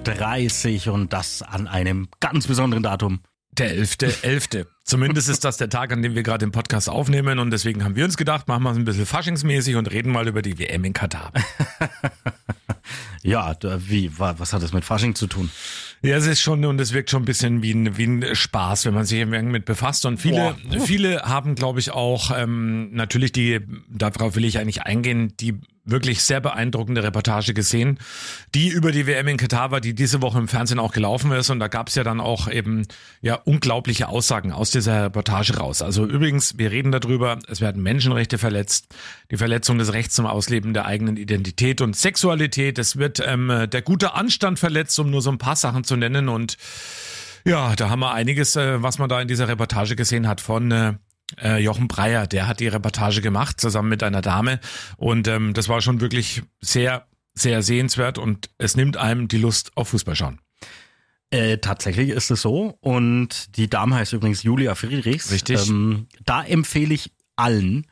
[0.00, 3.20] Folge 35 und das an einem ganz besonderen Datum.
[3.52, 4.66] Der 11.11.
[4.84, 7.96] Zumindest ist das der Tag, an dem wir gerade den Podcast aufnehmen und deswegen haben
[7.96, 10.84] wir uns gedacht, machen wir es ein bisschen faschingsmäßig und reden mal über die WM
[10.84, 11.32] in Katar.
[13.22, 15.50] ja, wie, was hat das mit Fasching zu tun?
[16.02, 18.86] Ja, es ist schon und es wirkt schon ein bisschen wie ein, wie ein Spaß,
[18.86, 20.06] wenn man sich mit befasst.
[20.06, 20.80] Und viele, Boah.
[20.80, 23.60] viele haben, glaube ich, auch ähm, natürlich die,
[23.90, 27.98] darauf will ich eigentlich eingehen, die wirklich sehr beeindruckende Reportage gesehen,
[28.54, 31.50] die über die WM in Katar war, die diese Woche im Fernsehen auch gelaufen ist.
[31.50, 32.86] Und da gab es ja dann auch eben
[33.22, 35.82] ja unglaubliche Aussagen aus dieser Reportage raus.
[35.82, 38.94] Also übrigens, wir reden darüber, es werden Menschenrechte verletzt,
[39.30, 42.78] die Verletzung des Rechts zum Ausleben der eigenen Identität und Sexualität.
[42.78, 46.28] Es wird ähm, der gute Anstand verletzt, um nur so ein paar Sachen zu nennen.
[46.28, 46.56] Und
[47.44, 50.70] ja, da haben wir einiges, äh, was man da in dieser Reportage gesehen hat von
[50.70, 50.94] äh,
[51.40, 54.60] äh, Jochen Breyer, der hat die Reportage gemacht, zusammen mit einer Dame.
[54.96, 59.76] Und ähm, das war schon wirklich sehr, sehr sehenswert und es nimmt einem die Lust
[59.76, 60.40] auf Fußball schauen.
[61.30, 62.76] Äh, tatsächlich ist es so.
[62.80, 65.30] Und die Dame heißt übrigens Julia Friedrichs.
[65.30, 65.68] Richtig.
[65.68, 67.86] Ähm, da empfehle ich allen,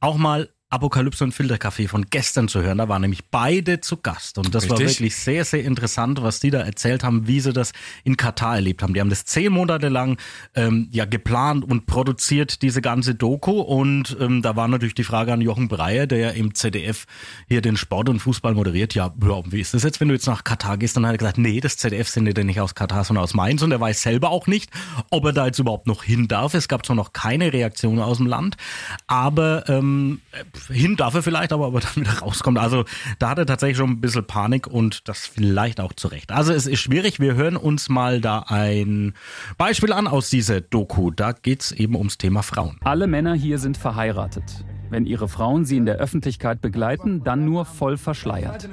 [0.00, 2.76] auch mal Apokalypse und Filterkaffee von gestern zu hören.
[2.76, 4.36] Da waren nämlich beide zu Gast.
[4.36, 4.70] Und das Richtig.
[4.70, 7.72] war wirklich sehr, sehr interessant, was die da erzählt haben, wie sie das
[8.04, 8.92] in Katar erlebt haben.
[8.92, 10.18] Die haben das zehn Monate lang
[10.54, 13.60] ähm, ja geplant und produziert, diese ganze Doku.
[13.60, 17.06] Und ähm, da war natürlich die Frage an Jochen Breyer, der ja im ZDF
[17.48, 18.94] hier den Sport und Fußball moderiert.
[18.94, 20.96] Ja, wie ist das jetzt, wenn du jetzt nach Katar gehst?
[20.96, 23.62] Dann hat er gesagt, nee, das ZDF sendet ja nicht aus Katar, sondern aus Mainz.
[23.62, 24.70] Und er weiß selber auch nicht,
[25.08, 26.52] ob er da jetzt überhaupt noch hin darf.
[26.52, 28.58] Es gab zwar noch keine Reaktion aus dem Land,
[29.06, 30.20] aber ähm,
[30.68, 32.58] hin darf er vielleicht, aber, aber dann wieder rauskommt.
[32.58, 32.84] Also
[33.18, 36.32] da hat er tatsächlich schon ein bisschen Panik und das vielleicht auch zurecht.
[36.32, 37.20] Also es ist schwierig.
[37.20, 39.14] Wir hören uns mal da ein
[39.56, 41.10] Beispiel an aus dieser Doku.
[41.10, 42.78] Da geht es eben ums Thema Frauen.
[42.82, 44.64] Alle Männer hier sind verheiratet.
[44.90, 48.68] Wenn ihre Frauen sie in der Öffentlichkeit begleiten, dann nur voll verschleiert.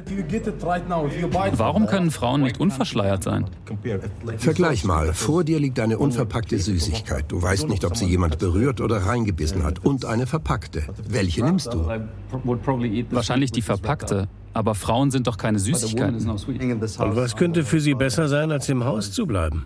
[1.51, 3.45] Warum können Frauen nicht unverschleiert sein?
[4.37, 7.25] Vergleich mal, vor dir liegt eine unverpackte Süßigkeit.
[7.27, 9.83] Du weißt nicht, ob sie jemand berührt oder reingebissen hat.
[9.85, 10.83] Und eine verpackte.
[11.07, 11.87] Welche nimmst du?
[13.11, 14.27] Wahrscheinlich die verpackte.
[14.53, 16.29] Aber Frauen sind doch keine Süßigkeiten.
[16.29, 19.65] Und was könnte für sie besser sein, als im Haus zu bleiben?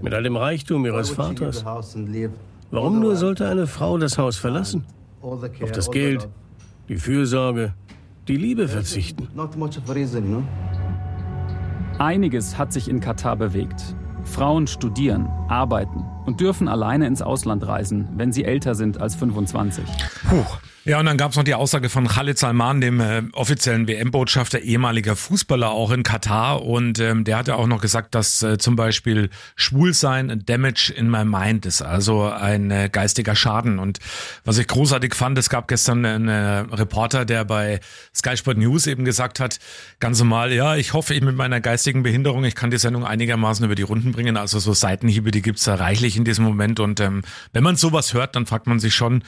[0.00, 1.64] Mit all dem Reichtum ihres Vaters.
[2.70, 4.84] Warum nur sollte eine Frau das Haus verlassen?
[5.20, 6.28] Auf das Geld,
[6.88, 7.74] die Fürsorge,
[8.28, 9.28] die Liebe verzichten.
[11.98, 13.96] Einiges hat sich in Katar bewegt.
[14.24, 19.84] Frauen studieren, arbeiten und dürfen alleine ins Ausland reisen, wenn sie älter sind als 25.
[20.28, 20.44] Puh.
[20.88, 24.60] Ja, und dann gab es noch die Aussage von Khalid Salman, dem äh, offiziellen WM-Botschafter,
[24.60, 26.62] ehemaliger Fußballer auch in Katar.
[26.62, 30.94] Und ähm, der hat ja auch noch gesagt, dass äh, zum Beispiel Schwulsein ein Damage
[30.96, 33.78] in my mind ist, also ein äh, geistiger Schaden.
[33.78, 33.98] Und
[34.46, 37.80] was ich großartig fand, es gab gestern einen äh, Reporter, der bei
[38.14, 39.58] Sky Sport News eben gesagt hat,
[40.00, 43.62] ganz normal, ja, ich hoffe, ich mit meiner geistigen Behinderung, ich kann die Sendung einigermaßen
[43.62, 44.38] über die Runden bringen.
[44.38, 46.80] Also so Seitenhiebe, die gibt's da reichlich in diesem Moment.
[46.80, 49.22] Und ähm, wenn man sowas hört, dann fragt man sich schon,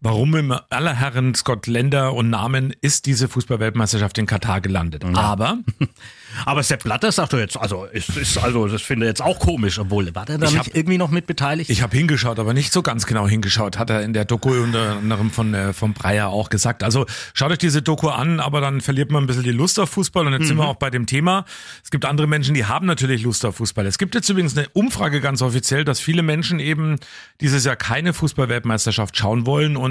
[0.00, 5.04] warum im aller Herren Scott Länder und Namen ist diese Fußballweltmeisterschaft in Katar gelandet.
[5.04, 5.14] Ja.
[5.14, 5.58] Aber
[6.44, 9.38] aber Sepp Blatter sagt doch jetzt, also ist, ist also das finde ich jetzt auch
[9.38, 11.70] komisch, obwohl war der da ich nicht hab, irgendwie noch mit beteiligt?
[11.70, 14.96] Ich habe hingeschaut, aber nicht so ganz genau hingeschaut, hat er in der Doku unter
[14.96, 16.82] anderem von äh, vom Breyer auch gesagt.
[16.84, 19.90] Also schaut euch diese Doku an, aber dann verliert man ein bisschen die Lust auf
[19.90, 20.46] Fußball und jetzt mhm.
[20.46, 20.70] sind wir mhm.
[20.70, 21.44] auch bei dem Thema.
[21.82, 23.86] Es gibt andere Menschen, die haben natürlich Lust auf Fußball.
[23.86, 26.96] Es gibt jetzt übrigens eine Umfrage ganz offiziell, dass viele Menschen eben
[27.40, 29.87] dieses Jahr keine Fußballweltmeisterschaft schauen wollen und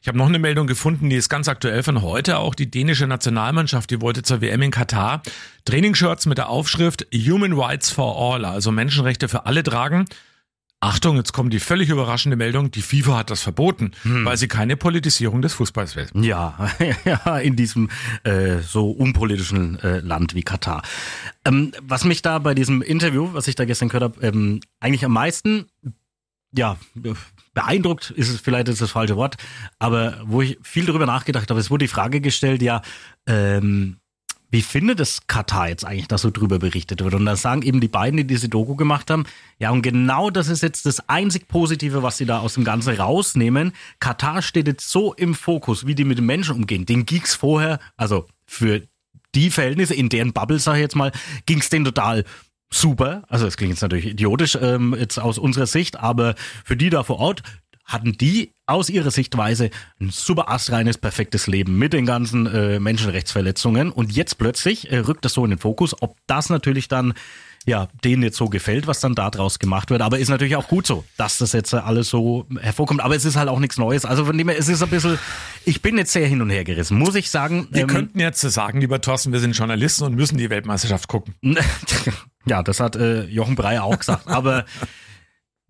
[0.00, 2.38] ich habe noch eine Meldung gefunden, die ist ganz aktuell von heute.
[2.38, 5.22] Auch die dänische Nationalmannschaft, die wollte zur WM in Katar
[5.64, 10.06] Trainingsshirts mit der Aufschrift Human Rights for All, also Menschenrechte für alle tragen.
[10.80, 14.24] Achtung, jetzt kommt die völlig überraschende Meldung, die FIFA hat das verboten, hm.
[14.24, 16.06] weil sie keine Politisierung des Fußballs will.
[16.14, 16.70] Ja,
[17.04, 17.90] ja in diesem
[18.22, 20.82] äh, so unpolitischen äh, Land wie Katar.
[21.44, 25.04] Ähm, was mich da bei diesem Interview, was ich da gestern gehört habe, ähm, eigentlich
[25.04, 25.66] am meisten
[26.52, 26.78] ja,
[27.58, 29.36] beeindruckt ist es vielleicht ist das falsche Wort,
[29.80, 32.82] aber wo ich viel darüber nachgedacht habe, es wurde die Frage gestellt, ja,
[33.26, 33.96] ähm,
[34.50, 37.14] wie findet es Katar jetzt eigentlich, dass so drüber berichtet wird?
[37.14, 39.24] Und da sagen eben die beiden, die diese Doku gemacht haben,
[39.58, 42.94] ja, und genau das ist jetzt das einzig Positive, was sie da aus dem Ganzen
[42.94, 43.72] rausnehmen.
[43.98, 46.86] Katar steht jetzt so im Fokus, wie die mit den Menschen umgehen.
[46.86, 48.82] Den Geeks vorher, also für
[49.34, 51.10] die Verhältnisse, in deren Bubble, sag ich jetzt mal,
[51.44, 52.24] ging es denen total
[52.70, 53.22] super.
[53.28, 56.34] Also es klingt jetzt natürlich idiotisch ähm, jetzt aus unserer Sicht, aber
[56.64, 57.42] für die da vor Ort
[57.88, 63.90] hatten die aus ihrer Sichtweise ein super astreines, perfektes Leben mit den ganzen äh, Menschenrechtsverletzungen.
[63.90, 67.14] Und jetzt plötzlich äh, rückt das so in den Fokus, ob das natürlich dann
[67.68, 70.00] ja, denen jetzt so gefällt, was dann da draus gemacht wird.
[70.00, 73.00] Aber ist natürlich auch gut so, dass das jetzt alles so hervorkommt.
[73.00, 74.04] Aber es ist halt auch nichts Neues.
[74.04, 75.18] Also von dem her, es ist ein bisschen,
[75.64, 77.68] ich bin jetzt sehr hin und her gerissen, muss ich sagen.
[77.70, 81.34] Wir ähm, könnten jetzt sagen, lieber Thorsten, wir sind Journalisten und müssen die Weltmeisterschaft gucken.
[82.46, 84.26] ja, das hat äh, Jochen Breyer auch gesagt.
[84.28, 84.64] Aber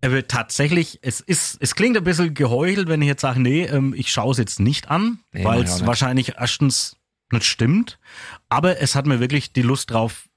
[0.01, 3.93] aber tatsächlich, es ist, es klingt ein bisschen geheuchelt, wenn ich jetzt sage, nee, ähm,
[3.97, 6.95] ich schaue es jetzt nicht an, nee, weil es wahrscheinlich erstens
[7.31, 7.99] nicht stimmt.
[8.47, 10.28] Aber es hat mir wirklich die Lust drauf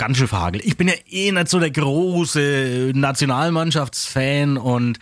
[0.00, 0.64] ganz schön verhagelt.
[0.64, 4.98] Ich bin ja eh nicht so der große Nationalmannschaftsfan und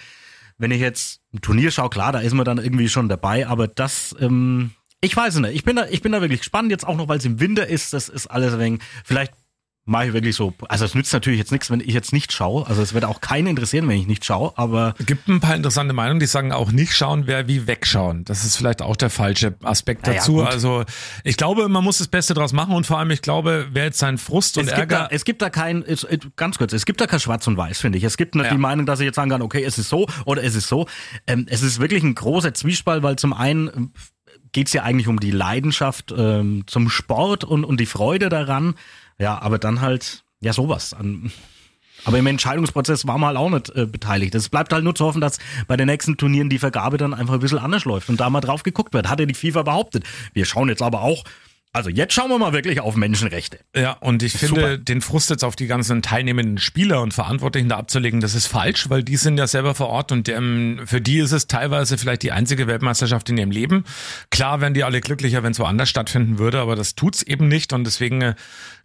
[0.58, 3.68] wenn ich jetzt ein Turnier schaue, klar, da ist man dann irgendwie schon dabei, aber
[3.68, 5.54] das, ähm, ich weiß nicht.
[5.54, 7.68] Ich bin da, ich bin da wirklich gespannt, jetzt auch noch, weil es im Winter
[7.68, 9.34] ist, das ist alles wenig, vielleicht
[9.88, 10.54] mache ich wirklich so.
[10.68, 12.66] Also es nützt natürlich jetzt nichts, wenn ich jetzt nicht schaue.
[12.66, 14.94] Also es wird auch keinen interessieren, wenn ich nicht schaue, aber.
[14.98, 18.24] Es gibt ein paar interessante Meinungen, die sagen auch nicht schauen, wer wie wegschauen.
[18.24, 20.40] Das ist vielleicht auch der falsche Aspekt dazu.
[20.40, 20.84] Ja, also
[21.24, 23.98] ich glaube, man muss das Beste draus machen und vor allem, ich glaube, wer jetzt
[23.98, 24.98] seinen Frust und es Ärger.
[24.98, 25.84] Da, es gibt da kein,
[26.36, 28.04] ganz kurz, es gibt da kein Schwarz und Weiß, finde ich.
[28.04, 28.52] Es gibt nicht ja.
[28.52, 30.86] die Meinung, dass ich jetzt sagen kann, okay, es ist so oder es ist so.
[31.26, 33.92] Ähm, es ist wirklich ein großer Zwiespalt, weil zum einen ähm,
[34.52, 38.74] geht's ja eigentlich um die Leidenschaft ähm, zum Sport und, und die Freude daran.
[39.18, 40.94] Ja, aber dann halt ja, sowas.
[42.04, 44.34] Aber im Entscheidungsprozess war man halt auch nicht äh, beteiligt.
[44.34, 47.34] Es bleibt halt nur zu hoffen, dass bei den nächsten Turnieren die Vergabe dann einfach
[47.34, 49.08] ein bisschen anders läuft und da mal drauf geguckt wird.
[49.08, 50.04] Hat ja die FIFA behauptet.
[50.32, 51.24] Wir schauen jetzt aber auch
[51.72, 53.60] also jetzt schauen wir mal wirklich auf Menschenrechte.
[53.76, 54.78] Ja, und ich finde, Super.
[54.78, 58.88] den Frust jetzt auf die ganzen teilnehmenden Spieler und Verantwortlichen da abzulegen, das ist falsch,
[58.88, 62.22] weil die sind ja selber vor Ort und ähm, für die ist es teilweise vielleicht
[62.22, 63.84] die einzige Weltmeisterschaft in ihrem Leben.
[64.30, 67.72] Klar wären die alle glücklicher, wenn es woanders stattfinden würde, aber das tut's eben nicht
[67.74, 68.34] und deswegen äh,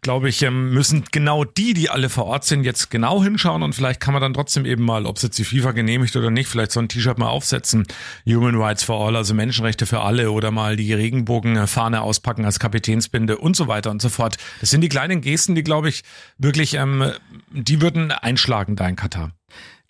[0.03, 3.73] glaube ich, ähm, müssen genau die, die alle vor Ort sind, jetzt genau hinschauen und
[3.73, 6.47] vielleicht kann man dann trotzdem eben mal, ob es jetzt die FIFA genehmigt oder nicht,
[6.47, 7.87] vielleicht so ein T-Shirt mal aufsetzen.
[8.27, 12.83] Human Rights for All, also Menschenrechte für alle oder mal die Regenbogenfahne auspacken als Kapitän
[12.83, 14.37] Kapitänsbinde und so weiter und so fort.
[14.59, 16.03] Das sind die kleinen Gesten, die, glaube ich,
[16.37, 17.11] wirklich, ähm,
[17.51, 19.31] die würden einschlagen da in Katar.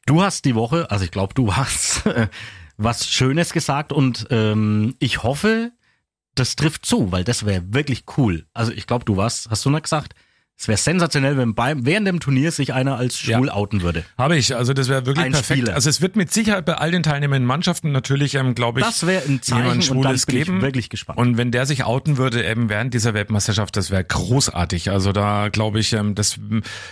[0.06, 2.04] Du hast die Woche, also ich glaube, du hast
[2.77, 5.71] was Schönes gesagt und ähm, ich hoffe,
[6.36, 8.46] das trifft zu, weil das wäre wirklich cool.
[8.54, 10.16] Also ich glaube, du warst, hast du noch gesagt,
[10.63, 13.54] es wäre sensationell, wenn beim, während dem Turnier sich einer als schwul ja.
[13.54, 14.06] outen würde.
[14.18, 15.60] Habe ich, also das wäre wirklich ein perfekt.
[15.60, 15.75] Spieler.
[15.75, 19.06] Also es wird mit Sicherheit bei all den teilnehmenden Mannschaften natürlich, ähm, glaube ich, das
[19.06, 20.57] wäre ein Zeichen Schwules und geben.
[20.57, 21.19] Ich wirklich gespannt.
[21.19, 24.89] Und wenn der sich outen würde eben während dieser Weltmeisterschaft, das wäre großartig.
[24.89, 26.39] Also da glaube ich, ähm, das,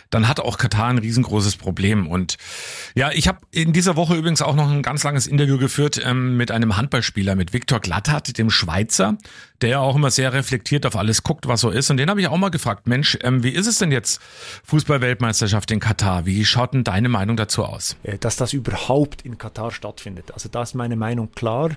[0.09, 2.07] dann hat auch Katar ein riesengroßes Problem.
[2.07, 2.35] Und
[2.93, 6.35] ja, ich habe in dieser Woche übrigens auch noch ein ganz langes Interview geführt ähm,
[6.35, 9.17] mit einem Handballspieler, mit Viktor Glattert, dem Schweizer,
[9.61, 11.89] der auch immer sehr reflektiert auf alles guckt, was so ist.
[11.89, 14.21] Und den habe ich auch mal gefragt, Mensch, ähm, wie ist es denn jetzt
[14.63, 16.25] Fußballweltmeisterschaft in Katar?
[16.25, 17.95] Wie schaut denn deine Meinung dazu aus?
[18.03, 20.31] Äh, dass das überhaupt in Katar stattfindet.
[20.33, 21.71] Also da ist meine Meinung klar.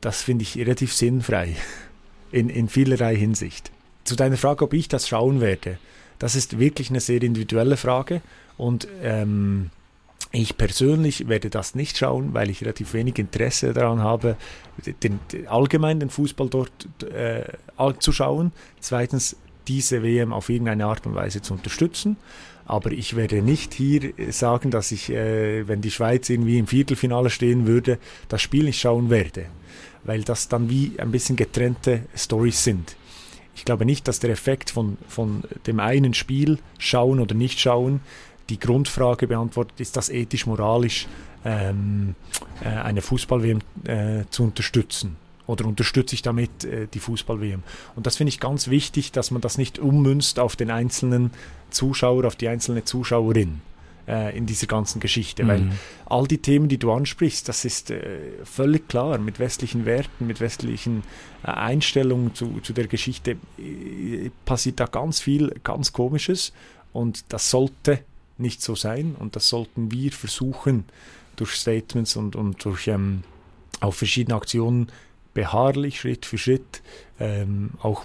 [0.00, 1.56] Das finde ich relativ sinnfrei
[2.32, 3.70] in, in vielerlei Hinsicht.
[4.04, 5.78] Zu deiner Frage, ob ich das schauen werde.
[6.18, 8.20] Das ist wirklich eine sehr individuelle Frage
[8.56, 9.70] und ähm,
[10.32, 14.36] ich persönlich werde das nicht schauen, weil ich relativ wenig Interesse daran habe,
[15.02, 16.72] den, den allgemein den Fußball dort
[17.12, 17.44] äh,
[17.98, 18.52] zu schauen.
[18.80, 19.36] Zweitens
[19.68, 22.16] diese WM auf irgendeine Art und Weise zu unterstützen.
[22.64, 27.28] Aber ich werde nicht hier sagen, dass ich, äh, wenn die Schweiz irgendwie im Viertelfinale
[27.28, 29.46] stehen würde, das Spiel nicht schauen werde.
[30.04, 32.96] Weil das dann wie ein bisschen getrennte Stories sind.
[33.54, 38.00] Ich glaube nicht, dass der Effekt von, von dem einen Spiel schauen oder nicht schauen
[38.48, 41.06] die Grundfrage beantwortet, ist das ethisch, moralisch
[41.44, 42.14] ähm,
[42.62, 45.16] äh, eine Fußball-WM äh, zu unterstützen?
[45.46, 47.62] Oder unterstütze ich damit äh, die Fußball-WM?
[47.96, 51.30] Und das finde ich ganz wichtig, dass man das nicht ummünzt auf den einzelnen
[51.70, 53.60] Zuschauer, auf die einzelne Zuschauerin
[54.06, 55.44] äh, in dieser ganzen Geschichte.
[55.44, 55.48] Mhm.
[55.48, 55.72] Weil
[56.06, 60.40] all die Themen, die du ansprichst, das ist äh, völlig klar mit westlichen Werten, mit
[60.40, 61.02] westlichen
[61.42, 66.52] äh, Einstellungen zu, zu der Geschichte äh, passiert da ganz viel ganz Komisches
[66.92, 68.00] und das sollte
[68.42, 70.84] nicht so sein und das sollten wir versuchen,
[71.36, 73.22] durch Statements und, und durch ähm,
[73.80, 74.88] auf verschiedene Aktionen
[75.34, 76.82] beharrlich, Schritt für Schritt
[77.18, 78.04] ähm, auch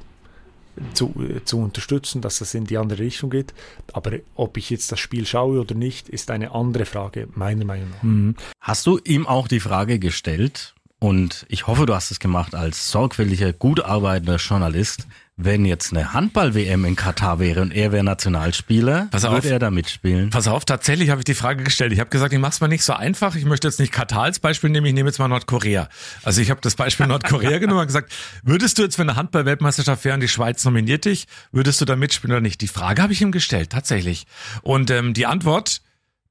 [0.93, 3.53] zu, äh, zu unterstützen, dass das in die andere Richtung geht.
[3.93, 7.89] Aber ob ich jetzt das Spiel schaue oder nicht, ist eine andere Frage, meiner Meinung
[7.89, 8.03] nach.
[8.03, 8.35] Mhm.
[8.61, 12.89] Hast du ihm auch die Frage gestellt, und ich hoffe, du hast es gemacht als
[12.89, 19.07] sorgfältiger, gut arbeitender Journalist, wenn jetzt eine Handball-WM in Katar wäre und er wäre Nationalspieler,
[19.11, 20.31] Pass würde er da mitspielen?
[20.31, 21.93] Pass auf, tatsächlich habe ich die Frage gestellt.
[21.93, 23.35] Ich habe gesagt, ich mache es mal nicht so einfach.
[23.35, 25.89] Ich möchte jetzt nicht Katar als Beispiel nehmen, ich nehme jetzt mal Nordkorea.
[26.23, 30.03] Also ich habe das Beispiel Nordkorea genommen und gesagt, würdest du jetzt, wenn eine Handball-Weltmeisterschaft
[30.05, 32.59] wäre und die Schweiz nominiert dich, würdest du da mitspielen oder nicht?
[32.61, 34.25] Die Frage habe ich ihm gestellt, tatsächlich.
[34.63, 35.81] Und ähm, die Antwort,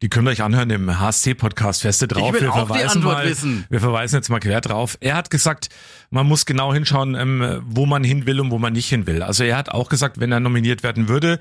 [0.02, 2.34] die könnt ihr euch anhören im HSC-Podcast Feste drauf.
[2.34, 3.64] Ich will wir auch die Antwort mal, wissen.
[3.70, 4.98] Wir verweisen jetzt mal quer drauf.
[5.00, 5.68] Er hat gesagt,
[6.10, 9.22] man muss genau hinschauen, ähm, wo man hin will und wo man nicht hin will.
[9.22, 11.38] Also er hat auch gesagt, wenn er nominiert werden würde,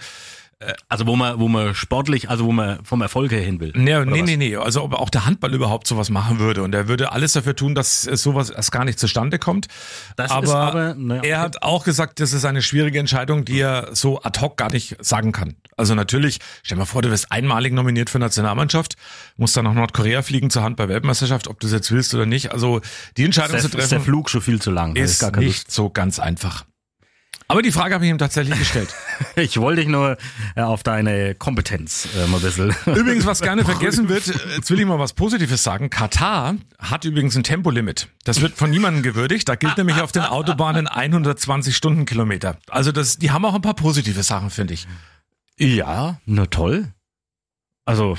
[0.88, 3.74] Also wo man, wo man sportlich, also wo man vom Erfolg her hin will.
[3.76, 4.26] Nee, nee, was?
[4.26, 4.56] nee, nee.
[4.56, 6.64] Also ob auch der Handball überhaupt sowas machen würde.
[6.64, 9.68] Und er würde alles dafür tun, dass sowas erst gar nicht zustande kommt.
[10.16, 13.60] Das aber, ist aber, naja, er hat auch gesagt, das ist eine schwierige Entscheidung, die
[13.60, 15.56] er so ad hoc gar nicht sagen kann.
[15.76, 18.96] Also natürlich, stell dir mal vor, du wirst einmalig nominiert für Nationalmannschaft,
[19.36, 22.54] musst dann nach Nordkorea fliegen zur Handball-Weltmeisterschaft, ob du es jetzt willst oder nicht.
[22.54, 22.80] Also
[23.18, 24.96] die Entscheidung Ist zu der, ist der treffen Flug schon viel zu lang.
[24.96, 26.64] Da ist gar nicht so ganz einfach.
[27.48, 28.94] Aber die Frage habe ich ihm tatsächlich gestellt.
[29.38, 30.18] Ich wollte dich nur
[30.56, 32.76] äh, auf deine Kompetenz äh, mal ein bisschen.
[32.86, 35.90] Übrigens, was gerne vergessen wird, jetzt will ich mal was Positives sagen.
[35.90, 38.10] Katar hat übrigens ein Tempolimit.
[38.26, 39.48] Das wird von niemandem gewürdigt.
[39.48, 42.58] Da gilt nämlich auf den Autobahnen 120 Stundenkilometer.
[42.70, 44.88] Also das, die haben auch ein paar positive Sachen, finde ich.
[45.58, 46.94] Ja, na toll.
[47.88, 48.18] Also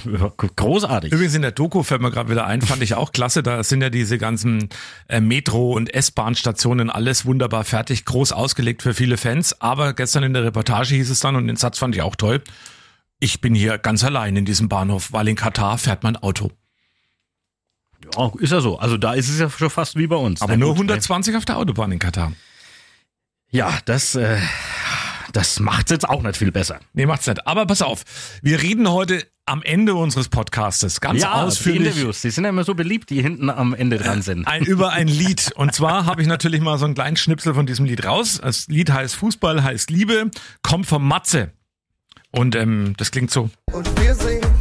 [0.54, 1.12] großartig.
[1.12, 3.42] Übrigens in der Doku fällt mir gerade wieder ein, fand ich auch klasse.
[3.42, 4.68] Da sind ja diese ganzen
[5.08, 9.61] äh, Metro- und S-Bahn-Stationen alles wunderbar fertig, groß ausgelegt für viele Fans.
[9.61, 12.42] Aber gestern in der Reportage hieß es dann, und den Satz fand ich auch toll,
[13.18, 16.52] ich bin hier ganz allein in diesem Bahnhof, weil in Katar fährt mein Auto.
[18.16, 18.78] Ja, ist ja so.
[18.78, 20.42] Also da ist es ja schon fast wie bei uns.
[20.42, 22.32] Aber nur gut, 120 auf der Autobahn in Katar.
[23.50, 24.38] Ja, das, äh,
[25.32, 26.78] das macht's jetzt auch nicht viel besser.
[26.92, 27.49] Nee, macht's nicht.
[27.49, 28.04] Aber pass auf,
[28.42, 32.50] wir reden heute am Ende unseres Podcastes ganz ja, die ausführlich Interviews, die sind ja
[32.50, 34.46] immer so beliebt, die hinten am Ende dran sind.
[34.46, 35.52] ein, über ein Lied.
[35.54, 38.40] Und zwar habe ich natürlich mal so einen kleinen Schnipsel von diesem Lied raus.
[38.42, 40.30] Das Lied heißt Fußball, heißt Liebe,
[40.62, 41.52] kommt vom Matze.
[42.32, 43.50] Und ähm, das klingt so.
[43.72, 44.55] und wir singen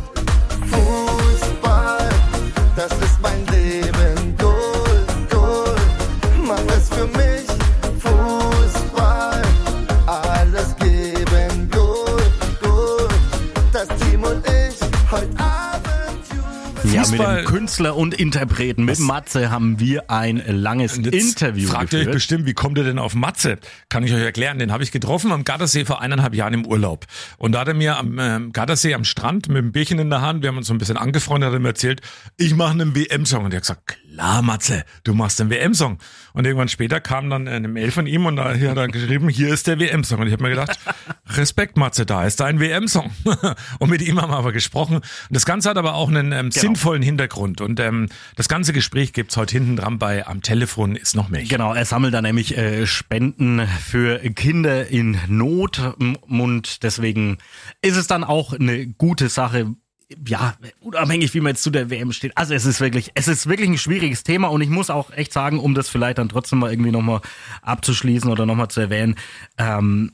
[17.06, 21.68] Ja, mit Fußball- dem Künstler und Interpreten, mit Matze haben wir ein langes jetzt Interview
[21.68, 22.14] Fragt ihr euch geführt.
[22.16, 23.58] bestimmt, wie kommt ihr denn auf Matze?
[23.90, 24.60] Kann ich euch erklären.
[24.60, 27.06] Den habe ich getroffen am Gardasee vor eineinhalb Jahren im Urlaub.
[27.38, 30.22] Und da hat er mir am ähm, Gardasee am Strand mit einem Bierchen in der
[30.22, 32.02] Hand, wir haben uns so ein bisschen angefreundet, hat er mir erzählt,
[32.38, 33.46] ich mache einen WM-Song.
[33.46, 35.98] Und er hat gesagt, klar Matze, du machst einen WM-Song.
[36.34, 39.54] Und irgendwann später kam dann eine Mail von ihm und da hat er geschrieben, hier
[39.54, 40.20] ist der WM-Song.
[40.20, 40.78] Und ich habe mir gedacht,
[41.28, 43.12] Respekt Matze, da ist dein WM-Song.
[43.80, 44.96] und mit ihm haben wir aber gesprochen.
[44.98, 47.62] Und das Ganze hat aber auch einen ähm, sinnvollen Hintergrund.
[47.62, 51.44] Und ähm, das ganze Gespräch gibt's heute hinten dran bei Am Telefon ist noch mehr.
[51.44, 55.82] Genau, er sammelt da nämlich äh, Spenden für Kinder in Not
[56.28, 57.38] und deswegen
[57.82, 59.76] ist es dann auch eine gute Sache.
[60.28, 62.38] Ja, unabhängig wie man jetzt zu der WM steht.
[62.38, 65.34] Also es ist wirklich, es ist wirklich ein schwieriges Thema und ich muss auch echt
[65.34, 67.22] sagen, um das vielleicht dann trotzdem mal irgendwie nochmal
[67.64, 69.16] abzuschließen oder nochmal zu erwähnen,
[69.58, 70.12] ähm,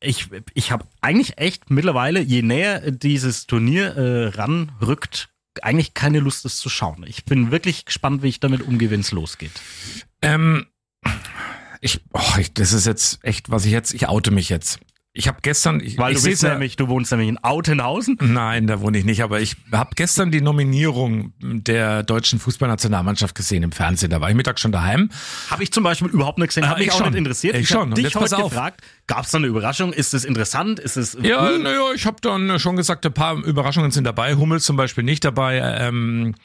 [0.00, 5.28] ich, ich habe eigentlich echt mittlerweile, je näher dieses Turnier äh, ranrückt,
[5.64, 7.04] eigentlich keine Lust, es zu schauen.
[7.06, 9.52] Ich bin wirklich gespannt, wie ich damit umgehe, wenn es losgeht.
[10.22, 10.66] Ähm,
[11.80, 14.80] ich, oh, ich, das ist jetzt echt, was ich jetzt, ich oute mich jetzt.
[15.20, 18.16] Ich habe gestern, ich, Weil ich du bist nämlich, du wohnst nämlich in Autenhausen.
[18.20, 23.64] Nein, da wohne ich nicht, aber ich habe gestern die Nominierung der deutschen Fußballnationalmannschaft gesehen
[23.64, 24.10] im Fernsehen.
[24.10, 25.10] Da war ich mittags schon daheim.
[25.50, 27.08] Habe ich zum Beispiel überhaupt nicht gesehen, Ah, hat mich ich auch schon.
[27.08, 27.56] nicht interessiert.
[27.56, 27.90] Ich Ich, schon.
[27.90, 28.50] habe dich heute auf.
[28.52, 29.92] gefragt, gab es da eine Überraschung?
[29.92, 30.78] Ist es interessant?
[30.78, 31.64] Ist es Ja, hm?
[31.64, 34.36] naja, ich habe dann schon gesagt, ein paar Überraschungen sind dabei.
[34.36, 35.58] Hummels zum Beispiel nicht dabei.
[35.80, 36.36] Ähm,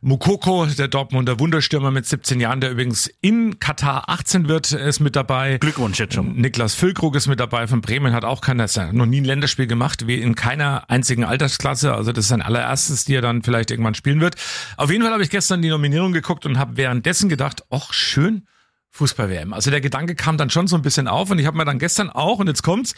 [0.00, 5.16] Mukoko, der Dortmunder Wunderstürmer mit 17 Jahren, der übrigens in Katar 18 wird, ist mit
[5.16, 5.58] dabei.
[5.58, 6.36] Glückwunsch jetzt schon.
[6.36, 9.66] Niklas Füllkrug ist mit dabei von Bremen, hat auch keiner, hat noch nie ein Länderspiel
[9.66, 11.94] gemacht, wie in keiner einzigen Altersklasse.
[11.94, 14.36] Also das ist sein allererstes, die er dann vielleicht irgendwann spielen wird.
[14.76, 18.46] Auf jeden Fall habe ich gestern die Nominierung geguckt und habe währenddessen gedacht, ach schön,
[18.90, 19.52] Fußball-WM.
[19.52, 21.78] Also der Gedanke kam dann schon so ein bisschen auf und ich habe mir dann
[21.78, 22.94] gestern auch, und jetzt kommt's,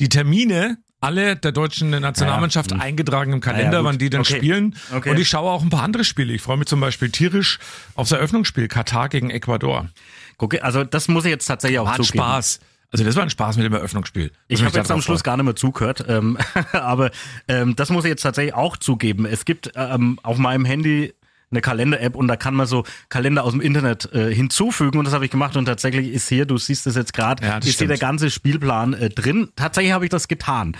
[0.00, 4.36] die Termine alle der deutschen Nationalmannschaft eingetragen im Kalender, Ja, ja, wann die denn Okay.
[4.36, 4.76] spielen.
[4.94, 5.10] Okay.
[5.10, 6.32] Und ich schaue auch ein paar andere Spiele.
[6.32, 7.58] Ich freue mich zum Beispiel tierisch
[7.94, 9.88] aufs Eröffnungsspiel Katar gegen Ecuador.
[10.36, 12.18] Gucke, also das muss ich jetzt tatsächlich auch ein zugeben.
[12.24, 12.60] Spaß.
[12.90, 14.32] Also das war ein Spaß mit dem Eröffnungsspiel.
[14.48, 16.38] Ich Muss habe jetzt am Schluss gar nicht mehr zugehört, ähm,
[16.72, 17.10] aber
[17.46, 19.26] ähm, das muss ich jetzt tatsächlich auch zugeben.
[19.26, 21.12] Es gibt ähm, auf meinem Handy
[21.50, 25.14] eine Kalender-App und da kann man so Kalender aus dem Internet äh, hinzufügen und das
[25.14, 27.88] habe ich gemacht und tatsächlich ist hier, du siehst es jetzt gerade, Ja, ist hier
[27.88, 28.00] der stimmt.
[28.00, 29.48] ganze Spielplan äh, drin.
[29.56, 30.76] Tatsächlich habe ich das getan.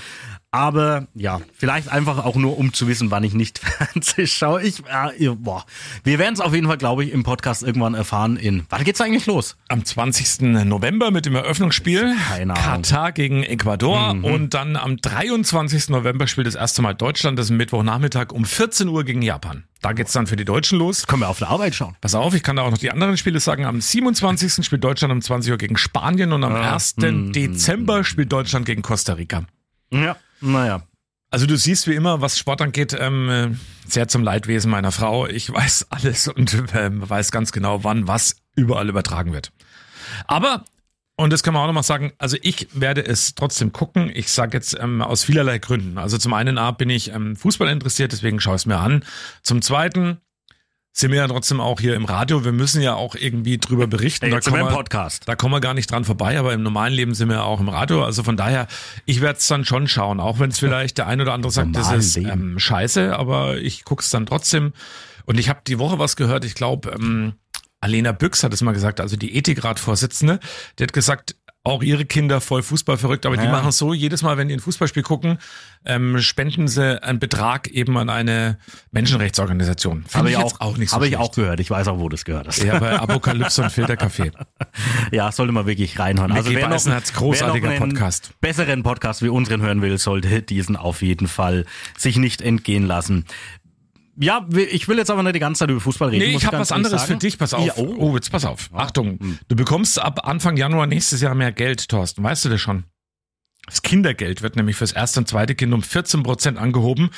[0.50, 4.62] Aber ja, vielleicht einfach auch nur, um zu wissen, wann ich nicht Fernsehen schaue.
[4.62, 5.66] Ich, äh, boah.
[6.04, 8.38] Wir werden es auf jeden Fall, glaube ich, im Podcast irgendwann erfahren.
[8.38, 9.58] In wann geht's eigentlich los?
[9.68, 10.40] Am 20.
[10.64, 12.82] November mit dem Eröffnungsspiel Keine Ahnung.
[12.82, 15.90] Katar gegen Ecuador und dann am 23.
[15.90, 19.64] November spielt das erste Mal Deutschland, das ist Mittwochnachmittag um 14 Uhr gegen Japan.
[19.82, 21.06] Da geht's dann für die Deutschen los.
[21.06, 21.94] Können wir auf der Arbeit schauen?
[22.00, 23.64] Pass auf, ich kann da auch noch die anderen Spiele sagen.
[23.66, 24.64] Am 27.
[24.64, 26.96] spielt Deutschland um 20 Uhr gegen Spanien und am 1.
[26.96, 29.44] Dezember spielt Deutschland gegen Costa Rica.
[29.90, 30.82] Ja, naja.
[31.30, 33.48] Also du siehst wie immer, was Sport angeht, ähm, äh,
[33.86, 35.26] sehr zum Leidwesen meiner Frau.
[35.26, 39.52] Ich weiß alles und ähm, weiß ganz genau, wann was überall übertragen wird.
[40.26, 40.64] Aber
[41.20, 44.08] Und das kann man auch nochmal sagen, also ich werde es trotzdem gucken.
[44.14, 45.98] Ich sage jetzt ähm, aus vielerlei Gründen.
[45.98, 49.04] Also zum einen A, bin ich ähm, Fußball interessiert, deswegen schaue ich es mir an.
[49.42, 50.18] Zum zweiten
[50.98, 52.44] sind wir ja trotzdem auch hier im Radio.
[52.44, 54.24] Wir müssen ja auch irgendwie drüber berichten.
[54.24, 55.22] Hey, da, jetzt sind kommen wir Podcast.
[55.26, 57.68] da kommen wir gar nicht dran vorbei, aber im normalen Leben sind wir auch im
[57.68, 58.04] Radio.
[58.04, 58.66] Also von daher,
[59.06, 61.76] ich werde es dann schon schauen, auch wenn es vielleicht der ein oder andere sagt,
[61.76, 64.72] das ist ähm, scheiße, aber ich gucke es dann trotzdem.
[65.24, 67.34] Und ich habe die Woche was gehört, ich glaube, ähm,
[67.80, 70.40] Alena Büchs hat es mal gesagt, also die Ethikrat-Vorsitzende,
[70.78, 73.50] die hat gesagt, auch ihre Kinder voll Fußball verrückt, aber die Ja.
[73.52, 75.38] machen es so, jedes Mal, wenn die ein Fußballspiel gucken,
[75.84, 78.58] ähm, spenden sie einen Betrag eben an eine
[78.90, 80.04] Menschenrechtsorganisation.
[80.14, 81.60] Habe ich jetzt auch, nicht so habe ich auch gehört.
[81.60, 82.62] Ich weiß auch, wo das gehört hast.
[82.68, 84.32] Ja, bei Apokalypse und Filterkaffee.
[85.12, 86.32] Ja, sollte man wirklich reinhören.
[86.32, 88.32] Also wer noch, wer großartiger noch einen Podcast.
[88.40, 91.64] besseren Podcast wie unseren hören will, sollte diesen auf jeden Fall
[91.96, 93.24] sich nicht entgehen lassen.
[94.20, 96.24] Ja, ich will jetzt aber nicht die ganze Zeit über Fußball reden.
[96.24, 97.20] Nee, ich habe was anderes ehrlich für sagen.
[97.20, 97.38] dich.
[97.38, 97.64] Pass auf.
[97.64, 97.94] Ja, oh.
[97.98, 98.14] oh.
[98.14, 98.70] jetzt pass auf.
[98.74, 99.38] Achtung.
[99.46, 102.22] Du bekommst ab Anfang Januar nächstes Jahr mehr Geld, Thorsten.
[102.22, 102.84] Weißt du das schon?
[103.66, 107.10] Das Kindergeld wird nämlich fürs erste und zweite Kind um 14 Prozent angehoben.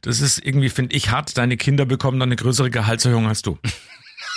[0.00, 1.36] Das ist irgendwie, finde ich, hart.
[1.36, 3.58] Deine Kinder bekommen dann eine größere Gehaltserhöhung als du.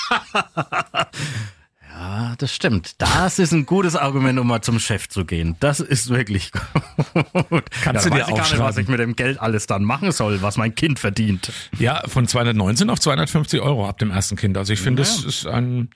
[1.93, 2.93] Ja, das stimmt.
[2.99, 5.55] Das ist ein gutes Argument, um mal zum Chef zu gehen.
[5.59, 6.51] Das ist wirklich
[7.49, 7.63] gut.
[7.83, 10.41] Kannst ja, du dir gar nicht, was ich mit dem Geld alles dann machen soll,
[10.41, 11.51] was mein Kind verdient.
[11.77, 14.57] Ja, von 219 auf 250 Euro ab dem ersten Kind.
[14.57, 15.89] Also ich finde, das ist ein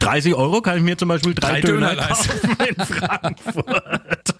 [0.00, 2.40] 30 Euro kann ich mir zum Beispiel drei, Drei Döner, Döner leisten.
[2.40, 4.34] kaufen in Frankfurt.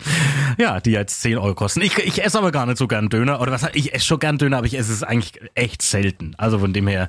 [0.59, 1.83] ja, die jetzt 10 Euro kosten.
[1.83, 3.41] Ich, ich esse aber gar nicht so gern Döner.
[3.41, 3.67] Oder was?
[3.75, 6.35] Ich esse schon gern Döner, aber ich esse es eigentlich echt selten.
[6.37, 7.09] Also von dem her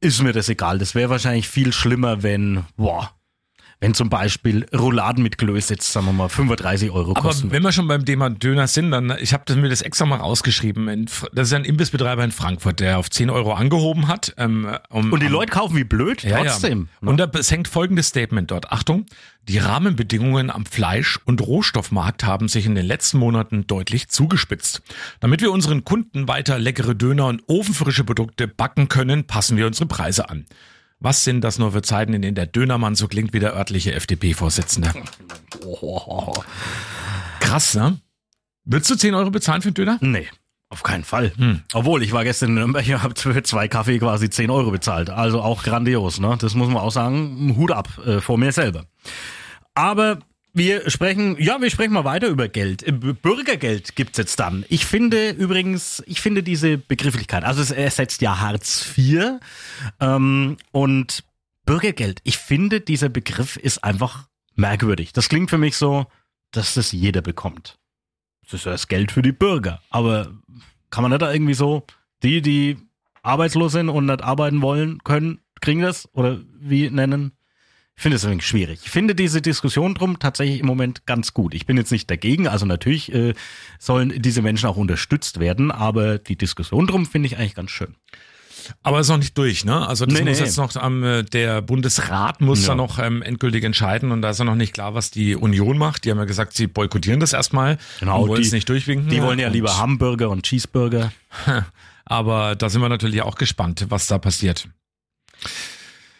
[0.00, 0.78] ist mir das egal.
[0.78, 3.12] Das wäre wahrscheinlich viel schlimmer, wenn, boah,
[3.80, 7.52] wenn zum Beispiel Rouladen mit Klöß jetzt, sagen wir mal, 35 Euro Aber kosten.
[7.52, 11.06] wenn wir schon beim Thema Döner sind, dann, ich habe mir das extra mal rausgeschrieben.
[11.32, 14.34] Das ist ein Imbissbetreiber in Frankfurt, der auf 10 Euro angehoben hat.
[14.36, 16.88] Ähm, um, Und die am- Leute kaufen wie blöd, Ja, trotzdem.
[17.02, 17.08] Ja.
[17.08, 18.72] Und da es hängt folgendes Statement dort.
[18.72, 19.06] Achtung,
[19.48, 24.82] die Rahmenbedingungen am Fleisch- und Rohstoffmarkt haben sich in den letzten Monaten deutlich zugespitzt.
[25.20, 29.86] Damit wir unseren Kunden weiter leckere Döner und ofenfrische Produkte backen können, passen wir unsere
[29.86, 30.46] Preise an.
[31.00, 33.92] Was sind das nur für Zeiten, in denen der Dönermann so klingt wie der örtliche
[33.94, 34.92] FDP-Vorsitzende?
[37.40, 38.00] Krass, ne?
[38.64, 39.98] Würdest du 10 Euro bezahlen für einen Döner?
[40.00, 40.28] Nee,
[40.70, 41.32] auf keinen Fall.
[41.36, 41.62] Hm.
[41.72, 45.08] Obwohl, ich war gestern in Nürnberg und habe für zwei Kaffee quasi 10 Euro bezahlt.
[45.08, 46.36] Also auch grandios, ne?
[46.38, 47.54] Das muss man auch sagen.
[47.56, 48.84] Hut ab äh, vor mir selber.
[49.74, 50.18] Aber
[50.58, 52.82] wir sprechen, ja, wir sprechen mal weiter über Geld.
[52.86, 54.64] Äh, Bürgergeld gibt's jetzt dann.
[54.68, 59.40] Ich finde übrigens, ich finde diese Begrifflichkeit, also es ersetzt ja Hartz IV
[60.00, 61.24] ähm, und
[61.64, 62.20] Bürgergeld.
[62.24, 65.12] Ich finde, dieser Begriff ist einfach merkwürdig.
[65.12, 66.06] Das klingt für mich so,
[66.50, 67.78] dass das jeder bekommt.
[68.42, 69.80] Das ist ja das Geld für die Bürger.
[69.90, 70.32] Aber
[70.90, 71.84] kann man nicht da irgendwie so,
[72.22, 72.78] die, die
[73.22, 76.08] arbeitslos sind und nicht arbeiten wollen, können, kriegen das?
[76.14, 77.32] Oder wie nennen?
[77.98, 78.78] Ich finde es irgendwie schwierig.
[78.84, 81.52] Ich finde diese Diskussion drum tatsächlich im Moment ganz gut.
[81.52, 83.34] Ich bin jetzt nicht dagegen, also natürlich äh,
[83.80, 87.96] sollen diese Menschen auch unterstützt werden, aber die Diskussion drum finde ich eigentlich ganz schön.
[88.84, 89.84] Aber ist noch nicht durch, ne?
[89.88, 90.44] Also das Nee, muss nee.
[90.44, 92.68] jetzt noch, ähm, äh, der Bundesrat muss Ja.
[92.68, 95.76] da noch ähm, endgültig entscheiden und da ist ja noch nicht klar, was die Union
[95.76, 96.04] macht.
[96.04, 99.08] Die haben ja gesagt, sie boykottieren das erstmal Genau, und wollen es nicht durchwinken.
[99.10, 101.10] Die wollen ja lieber Hamburger und Cheeseburger.
[102.04, 104.68] Aber da sind wir natürlich auch gespannt, was da passiert.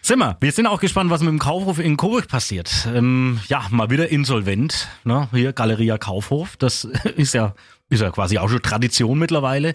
[0.08, 0.38] Wir.
[0.40, 2.88] Wir sind auch gespannt, was mit dem Kaufhof in Coburg passiert.
[2.94, 4.88] Ähm, ja, mal wieder insolvent.
[5.04, 5.28] Ne?
[5.34, 6.56] Hier Galeria Kaufhof.
[6.56, 6.84] Das
[7.16, 7.54] ist ja,
[7.90, 9.74] ist ja quasi auch schon Tradition mittlerweile.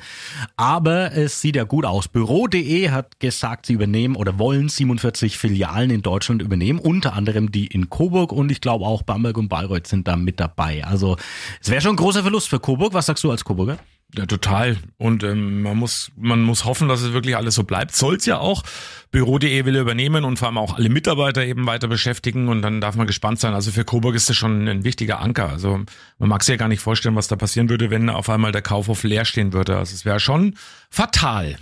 [0.57, 2.07] Aber es sieht ja gut aus.
[2.07, 6.79] Büro.de hat gesagt, sie übernehmen oder wollen 47 Filialen in Deutschland übernehmen.
[6.79, 10.39] Unter anderem die in Coburg und ich glaube auch Bamberg und Bayreuth sind da mit
[10.39, 10.83] dabei.
[10.83, 11.15] Also
[11.61, 12.95] es wäre schon ein großer Verlust für Coburg.
[12.95, 13.77] Was sagst du als Coburger?
[14.15, 14.77] Ja, total.
[14.97, 17.95] Und ähm, man muss man muss hoffen, dass es wirklich alles so bleibt.
[17.95, 18.63] Soll's ja auch.
[19.09, 22.95] Büro.de will übernehmen und vor allem auch alle Mitarbeiter eben weiter beschäftigen und dann darf
[22.95, 23.53] man gespannt sein.
[23.55, 25.49] Also für Coburg ist das schon ein wichtiger Anker.
[25.49, 25.81] Also
[26.19, 28.61] man mag sich ja gar nicht vorstellen, was da passieren würde, wenn auf einmal der
[28.61, 29.77] Kaufhof leer stehen würde.
[29.77, 30.55] Also es wäre schon
[30.91, 31.57] fatal.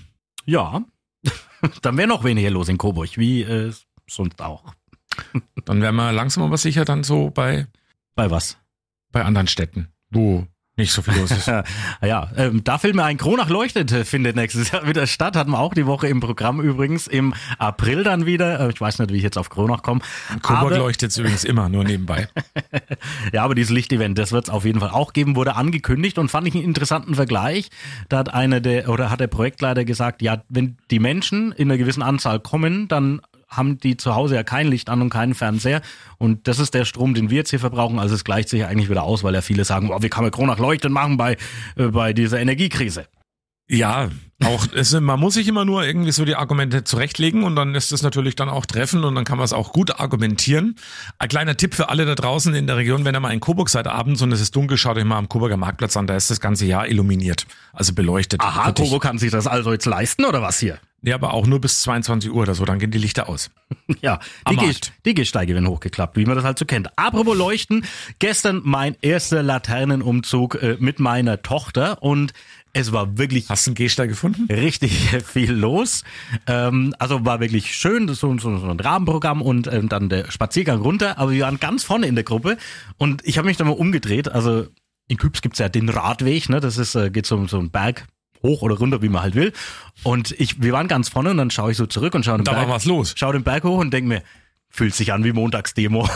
[0.45, 0.83] Ja.
[1.81, 3.71] Dann wäre noch weniger los in Coburg, wie äh,
[4.09, 4.73] sonst auch.
[5.65, 7.67] Dann wären wir langsam aber sicher dann so bei,
[8.15, 8.57] Bei was?
[9.11, 11.51] bei anderen Städten, wo nicht so viel los ist.
[12.01, 15.36] Ja, ähm, da fällt mir ein, Kronach leuchtet äh, findet nächstes Jahr wieder statt.
[15.36, 17.07] Hatten wir auch die Woche im Programm übrigens.
[17.07, 18.60] Im April dann wieder.
[18.60, 20.01] Äh, Ich weiß nicht, wie ich jetzt auf Kronach komme.
[20.41, 22.27] Coburg leuchtet übrigens immer, nur nebenbei.
[23.34, 26.29] Ja, aber dieses Lichtevent, das wird es auf jeden Fall auch geben, wurde angekündigt und
[26.29, 27.69] fand ich einen interessanten Vergleich.
[28.10, 31.77] Da hat einer der oder hat der Projektleiter gesagt, ja, wenn die Menschen in einer
[31.77, 35.81] gewissen Anzahl kommen, dann haben die zu Hause ja kein Licht an und keinen Fernseher.
[36.17, 37.99] Und das ist der Strom, den wir jetzt hier verbrauchen.
[37.99, 40.23] Also es gleicht sich ja eigentlich wieder aus, weil ja viele sagen, oh, wie kann
[40.23, 41.37] man Kronach leuchten machen bei,
[41.75, 43.05] äh, bei dieser Energiekrise.
[43.73, 44.09] Ja,
[44.43, 47.93] auch es, man muss sich immer nur irgendwie so die Argumente zurechtlegen und dann ist
[47.93, 50.75] es natürlich dann auch treffen und dann kann man es auch gut argumentieren.
[51.19, 53.69] Ein kleiner Tipp für alle da draußen in der Region, wenn ihr mal in Coburg
[53.69, 56.29] seid abends und es ist dunkel, schaut euch mal am Coburger Marktplatz an, da ist
[56.29, 58.41] das ganze Jahr illuminiert, also beleuchtet.
[58.41, 58.73] Aha.
[58.73, 60.79] Coburg kann sich das also jetzt leisten oder was hier?
[61.03, 63.49] Ja, aber auch nur bis 22 Uhr oder so, dann gehen die Lichter aus.
[64.01, 64.55] Ja, die.
[64.55, 64.71] Geh
[65.05, 66.97] die Gehsteige werden hochgeklappt, wie man das halt so kennt.
[66.97, 67.85] Apropos Leuchten,
[68.19, 72.33] gestern mein erster Laternenumzug äh, mit meiner Tochter und
[72.73, 74.47] es war wirklich Hast du einen Gehsteig gefunden?
[74.51, 74.93] richtig
[75.25, 76.03] viel los.
[76.47, 80.81] Ähm, also war wirklich schön, so, so, so ein Rahmenprogramm und ähm, dann der Spaziergang
[80.81, 81.17] runter.
[81.17, 82.57] Aber wir waren ganz vorne in der Gruppe
[82.97, 84.29] und ich habe mich dann mal umgedreht.
[84.29, 84.67] Also
[85.07, 86.59] in Küps gibt's ja den Radweg, ne?
[86.61, 88.07] Das ist, äh, geht so, so einen Berg
[88.43, 89.54] hoch oder runter, wie man halt will.
[90.04, 92.45] Und ich, wir waren ganz vorne und dann schaue ich so zurück und schaue den
[92.45, 93.13] Da war Berg, was los.
[93.15, 94.23] schau den Berg hoch und denk mir,
[94.71, 96.04] fühlt sich an wie Montagsdemo.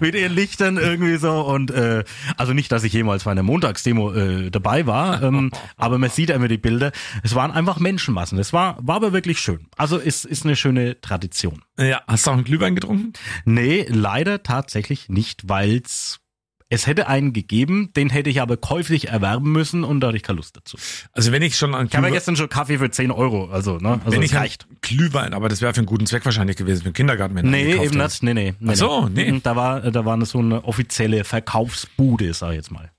[0.00, 2.02] mit ihren Lichtern irgendwie so und äh,
[2.36, 6.30] also nicht, dass ich jemals bei einer Montagsdemo äh, dabei war, ähm, aber man sieht
[6.30, 6.92] immer die Bilder.
[7.22, 8.38] Es waren einfach Menschenmassen.
[8.38, 9.66] Es war war aber wirklich schön.
[9.76, 11.62] Also ist ist eine schöne Tradition.
[11.78, 13.12] Ja, hast du auch einen Glühwein getrunken?
[13.44, 16.20] Nee, leider tatsächlich nicht, weil's
[16.68, 20.24] es hätte einen gegeben, den hätte ich aber käuflich erwerben müssen und da hatte ich
[20.24, 20.76] keine Lust dazu.
[21.12, 23.78] Also wenn ich schon an Ich habe ja gestern schon Kaffee für 10 Euro, also,
[23.78, 24.00] ne?
[24.04, 24.66] Also wenn ich reicht.
[24.80, 27.74] Glühwein, aber das wäre für einen guten Zweck wahrscheinlich gewesen, für den Kindergarten, wenn Nee,
[27.74, 28.22] eben nicht.
[28.22, 28.54] Nee, nee.
[28.58, 29.40] nee Ach so, nee.
[29.42, 32.90] Da war, da war so eine offizielle Verkaufsbude, sag ich jetzt mal.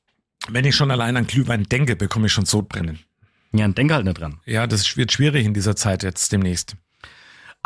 [0.49, 2.99] Wenn ich schon allein an Glühwein denke, bekomme ich schon Sodbrennen.
[3.53, 4.39] Ja, denk halt nicht dran.
[4.45, 6.75] Ja, das wird schwierig in dieser Zeit jetzt demnächst.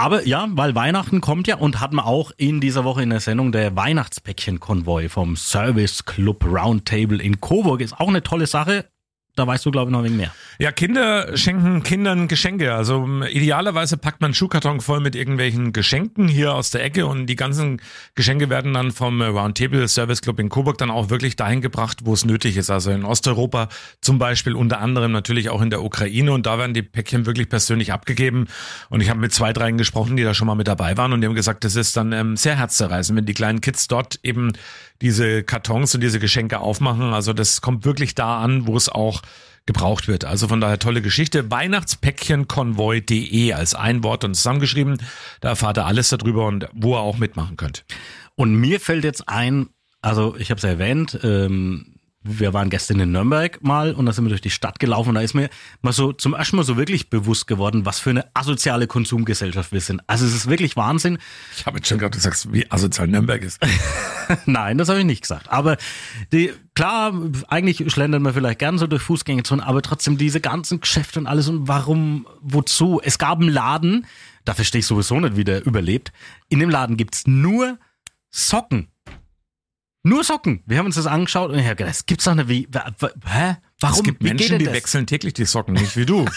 [0.02, 3.20] Aber ja, weil Weihnachten kommt ja und hatten wir auch in dieser Woche in der
[3.20, 7.82] Sendung der Weihnachtspäckchen-Konvoi vom Service Club Roundtable in Coburg.
[7.82, 8.90] Ist auch eine tolle Sache.
[9.36, 10.34] Da weißt du, glaube ich, noch wegen mehr.
[10.60, 12.74] Ja, Kinder schenken Kindern Geschenke.
[12.74, 17.06] Also ähm, idealerweise packt man einen Schuhkarton voll mit irgendwelchen Geschenken hier aus der Ecke
[17.06, 17.82] und die ganzen
[18.14, 22.14] Geschenke werden dann vom Roundtable Service Club in Coburg dann auch wirklich dahin gebracht, wo
[22.14, 22.70] es nötig ist.
[22.70, 23.70] Also in Osteuropa
[24.02, 27.48] zum Beispiel, unter anderem natürlich auch in der Ukraine und da werden die Päckchen wirklich
[27.48, 28.48] persönlich abgegeben.
[28.90, 31.22] Und ich habe mit zwei, dreien gesprochen, die da schon mal mit dabei waren und
[31.22, 34.52] die haben gesagt, das ist dann ähm, sehr herzzerreißend, wenn die kleinen Kids dort eben
[35.02, 37.14] diese Kartons und diese Geschenke aufmachen.
[37.14, 39.22] Also das kommt wirklich da an, wo es auch
[39.66, 40.26] gebraucht wird.
[40.26, 41.52] Also von daher tolle Geschichte.
[41.52, 44.98] Weihnachtspäckchenkonvoi.de als ein Wort und zusammengeschrieben.
[45.40, 47.86] Da erfahrt ihr alles darüber und wo ihr auch mitmachen könnt.
[48.36, 49.68] Und mir fällt jetzt ein,
[50.02, 51.91] also ich habe es erwähnt, ähm,
[52.24, 55.16] wir waren gestern in Nürnberg mal und da sind wir durch die Stadt gelaufen und
[55.16, 55.50] da ist mir
[55.82, 59.82] mal so zum ersten Mal so wirklich bewusst geworden, was für eine asoziale Konsumgesellschaft wir
[59.82, 60.02] sind.
[60.06, 61.18] Also es ist wirklich Wahnsinn.
[61.58, 63.60] Ich habe jetzt schon gedacht, du sagst, wie asozial Nürnberg ist.
[64.46, 65.50] Nein, das habe ich nicht gesagt.
[65.50, 65.78] Aber
[66.32, 67.14] die, klar,
[67.48, 71.48] eigentlich schlendern wir vielleicht gern so durch Fußgängerzonen, aber trotzdem diese ganzen Geschäfte und alles
[71.48, 73.02] und warum, wozu?
[73.04, 74.06] Es gab einen Laden,
[74.46, 76.12] da verstehe ich sowieso nicht, wie der überlebt.
[76.50, 77.80] In dem Laden gibt's nur
[78.30, 78.91] Socken.
[80.04, 80.64] Nur Socken.
[80.66, 82.50] Wir haben uns das angeschaut und ich habe gedacht, das gibt's doch nicht.
[82.50, 82.68] Wie,
[83.26, 83.58] hä?
[83.80, 83.98] Warum?
[83.98, 84.74] Es gibt Menschen, die das?
[84.74, 86.26] wechseln täglich die Socken, nicht wie du.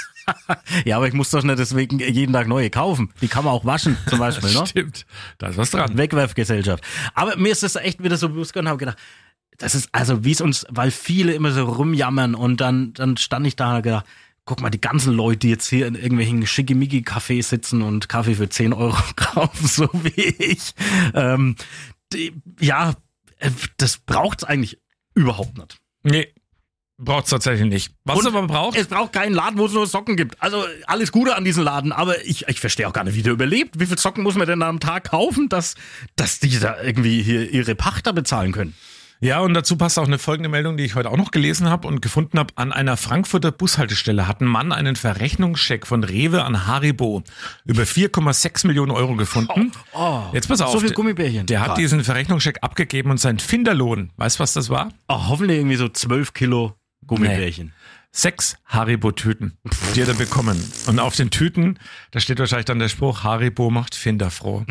[0.87, 3.12] Ja, aber ich muss doch nicht deswegen jeden Tag neue kaufen.
[3.20, 4.55] Die kann man auch waschen, zum Beispiel.
[4.55, 4.66] ne?
[4.66, 5.05] Stimmt.
[5.37, 5.98] Da ist was dran.
[5.98, 6.83] Wegwerfgesellschaft.
[7.12, 8.96] Aber mir ist das echt wieder so bewusst geworden, habe gedacht,
[9.59, 13.46] das ist also, wie es uns, weil viele immer so rumjammern und dann, dann stand
[13.46, 14.07] ich da und gedacht,
[14.46, 18.48] guck mal, die ganzen Leute, die jetzt hier in irgendwelchen Schickimicki-Cafés sitzen und Kaffee für
[18.48, 20.74] 10 Euro kaufen, so wie ich.
[21.12, 21.57] Ähm,
[22.14, 22.94] die, ja,
[23.44, 24.78] äh, das braucht's eigentlich
[25.14, 25.78] überhaupt nicht.
[26.02, 26.33] Nee,
[26.98, 27.94] braucht's tatsächlich nicht.
[28.04, 30.40] Was es aber braucht, Es braucht keinen Laden, wo es nur Socken gibt.
[30.42, 33.33] Also alles Gute an diesen Laden, aber ich, ich verstehe auch gar nicht, wie der
[33.33, 33.78] überlebt.
[33.80, 35.74] Wie viel Socken muss man denn am Tag kaufen, dass,
[36.16, 38.74] dass die da irgendwie hier ihre Pachter bezahlen können?
[39.20, 41.88] Ja, und dazu passt auch eine folgende Meldung, die ich heute auch noch gelesen habe
[41.88, 42.53] und gefunden habe.
[42.57, 47.22] An einer Frankfurter Bushaltestelle hat ein Mann einen Verrechnungscheck von Rewe an Haribo
[47.64, 49.72] über 4,6 Millionen Euro gefunden.
[50.33, 50.72] Jetzt pass auf.
[50.72, 51.46] so viel Gummibärchen.
[51.46, 54.90] Der hat diesen Verrechnungscheck abgegeben und sein Finderlohn, weißt du, was das war?
[55.09, 56.74] Oh, hoffentlich irgendwie so 12 Kilo
[57.07, 57.72] Gummibärchen.
[58.12, 59.59] Sechs Haribo-Tüten,
[59.96, 60.62] die hat er bekommen.
[60.87, 61.81] Und auf den Tüten,
[62.12, 64.64] da steht wahrscheinlich dann der Spruch, Haribo macht Finder froh.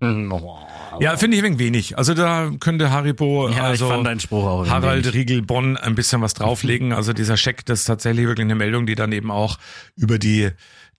[0.00, 0.58] Oh.
[1.00, 1.96] Ja, finde ich ein wenig.
[1.96, 5.12] Also da könnte Haribo, Ja, also Harald.
[5.14, 6.92] Riegel Bonn ein bisschen was drauflegen.
[6.92, 9.58] Also dieser Scheck, das ist tatsächlich wirklich eine Meldung, die dann eben auch
[9.96, 10.50] über die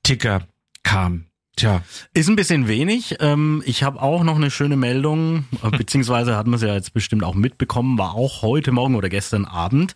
[0.04, 0.42] Ticker
[0.84, 1.26] kam.
[1.58, 1.82] Tja,
[2.14, 3.16] Ist ein bisschen wenig.
[3.20, 6.94] Ähm, ich habe auch noch eine schöne Meldung, äh, beziehungsweise hat man es ja jetzt
[6.94, 9.96] bestimmt auch mitbekommen, war auch heute Morgen oder gestern Abend.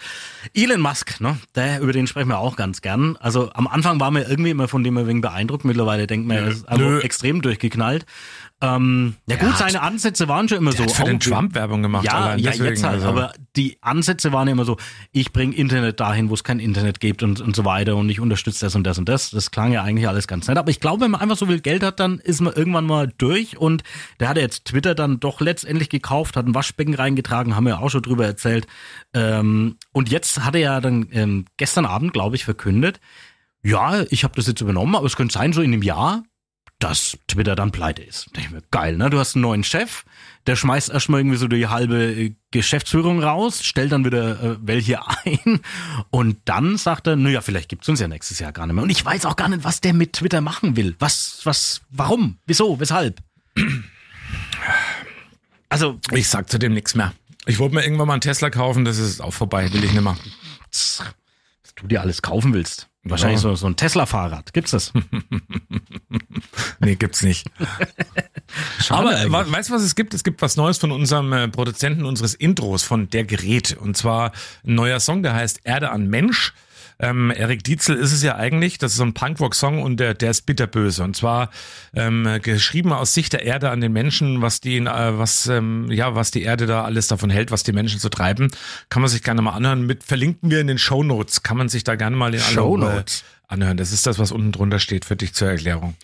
[0.55, 1.37] Elon Musk, ne?
[1.53, 3.15] Der, über den sprechen wir auch ganz gern.
[3.17, 5.63] Also am Anfang war mir irgendwie immer von dem ein wenig beeindruckt.
[5.63, 6.99] Mittlerweile denkt man, er ist Nö.
[7.01, 8.07] extrem durchgeknallt.
[8.63, 10.83] Ähm, ja gut, seine Ansätze waren schon immer so.
[10.83, 12.05] hat für den auch- Trump Werbung gemacht.
[12.05, 13.07] Ja, allein ja jetzt halt, also.
[13.07, 14.77] aber die Ansätze waren immer so,
[15.11, 18.19] ich bringe Internet dahin, wo es kein Internet gibt und, und so weiter und ich
[18.19, 19.31] unterstütze das und das und das.
[19.31, 20.59] Das klang ja eigentlich alles ganz nett.
[20.59, 23.11] Aber ich glaube, wenn man einfach so viel Geld hat, dann ist man irgendwann mal
[23.17, 23.83] durch und
[24.19, 27.89] der hat jetzt Twitter dann doch letztendlich gekauft, hat ein Waschbecken reingetragen, haben wir auch
[27.89, 28.67] schon drüber erzählt.
[29.15, 32.99] Ähm, und jetzt hat er ja dann ähm, gestern Abend, glaube ich, verkündet,
[33.63, 36.23] ja, ich habe das jetzt übernommen, aber es könnte sein, so in einem Jahr,
[36.83, 38.29] dass Twitter dann pleite ist.
[38.71, 39.09] Geil, ne?
[39.09, 40.03] Du hast einen neuen Chef,
[40.47, 44.99] der schmeißt erstmal irgendwie so die halbe äh, Geschäftsführung raus, stellt dann wieder äh, welche
[45.23, 45.61] ein
[46.09, 48.83] und dann sagt er, naja, vielleicht gibt's uns ja nächstes Jahr gar nicht mehr.
[48.83, 50.95] Und ich weiß auch gar nicht, was der mit Twitter machen will.
[50.99, 53.19] Was, was, warum, wieso, weshalb?
[55.69, 57.13] Also, Ich sag zu dem nichts mehr.
[57.45, 60.03] Ich wollte mir irgendwann mal einen Tesla kaufen, das ist auch vorbei, will ich nicht
[60.03, 60.17] mehr.
[60.71, 61.03] was
[61.75, 62.90] du dir alles kaufen willst.
[63.03, 64.53] Wahrscheinlich so, so ein Tesla-Fahrrad.
[64.53, 64.93] Gibt's das?
[66.79, 67.47] Nee, gibt's nicht.
[68.79, 69.53] Schade Aber eigentlich.
[69.53, 70.13] weißt du, was es gibt?
[70.13, 73.77] Es gibt was Neues von unserem äh, Produzenten unseres Intros von Der Gerät.
[73.79, 74.31] Und zwar
[74.65, 76.53] ein neuer Song, der heißt Erde an Mensch.
[77.03, 80.29] Ähm, Erik Dietzel ist es ja eigentlich, das ist so ein Punkrock-Song und der, der
[80.31, 81.03] ist bitterböse.
[81.03, 81.49] Und zwar
[81.95, 84.85] ähm, geschrieben aus Sicht der Erde an den Menschen, was die, äh,
[85.17, 88.51] was, ähm, ja, was die Erde da alles davon hält, was die Menschen so treiben.
[88.89, 89.85] Kann man sich gerne mal anhören.
[89.85, 91.41] Mit verlinken wir in den Shownotes.
[91.41, 93.23] Kann man sich da gerne mal in aller Ruhe Shownotes?
[93.47, 93.77] anhören.
[93.77, 95.95] Das ist das, was unten drunter steht für dich zur Erklärung.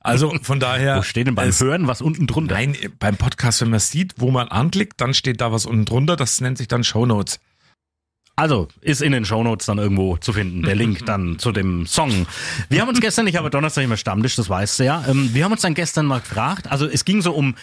[0.00, 0.96] Also von daher.
[0.98, 2.54] Wo steht denn beim es- Hören was unten drunter?
[2.54, 6.16] Nein, beim Podcast, wenn man sieht, wo man anklickt, dann steht da was unten drunter.
[6.16, 7.38] Das nennt sich dann Shownotes.
[8.40, 12.24] Also, ist in den Shownotes dann irgendwo zu finden, der Link dann zu dem Song.
[12.70, 15.44] Wir haben uns gestern, ich habe Donnerstag immer Stammtisch, das weißt du ja, ähm, wir
[15.44, 17.54] haben uns dann gestern mal gefragt, also es ging so um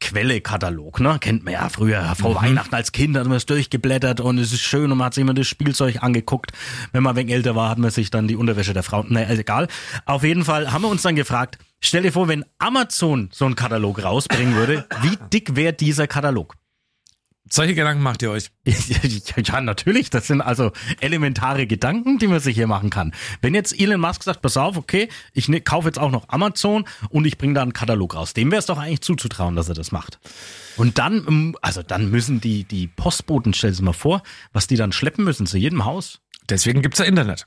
[0.00, 1.18] Quelle-Katalog, ne?
[1.20, 4.62] Kennt man ja früher, vor Weihnachten als Kind hat man es durchgeblättert und es ist
[4.62, 6.50] schön und man hat sich immer das Spielzeug angeguckt.
[6.90, 9.28] Wenn man ein wenig älter war, hat man sich dann die Unterwäsche der Frau, naja,
[9.28, 9.68] ist egal.
[10.04, 13.54] Auf jeden Fall haben wir uns dann gefragt, stell dir vor, wenn Amazon so einen
[13.54, 16.56] Katalog rausbringen würde, wie dick wäre dieser Katalog?
[17.50, 18.50] Solche Gedanken macht ihr euch.
[19.44, 20.10] Ja, natürlich.
[20.10, 23.12] Das sind also elementare Gedanken, die man sich hier machen kann.
[23.42, 26.84] Wenn jetzt Elon Musk sagt, pass auf, okay, ich ne, kaufe jetzt auch noch Amazon
[27.10, 28.32] und ich bringe da einen Katalog raus.
[28.32, 30.18] Dem wäre es doch eigentlich zuzutrauen, dass er das macht.
[30.76, 34.76] Und dann, ähm, also dann müssen die, die Postboten, stell dir mal vor, was die
[34.76, 36.20] dann schleppen müssen zu jedem Haus.
[36.48, 37.46] Deswegen gibt's ja Internet.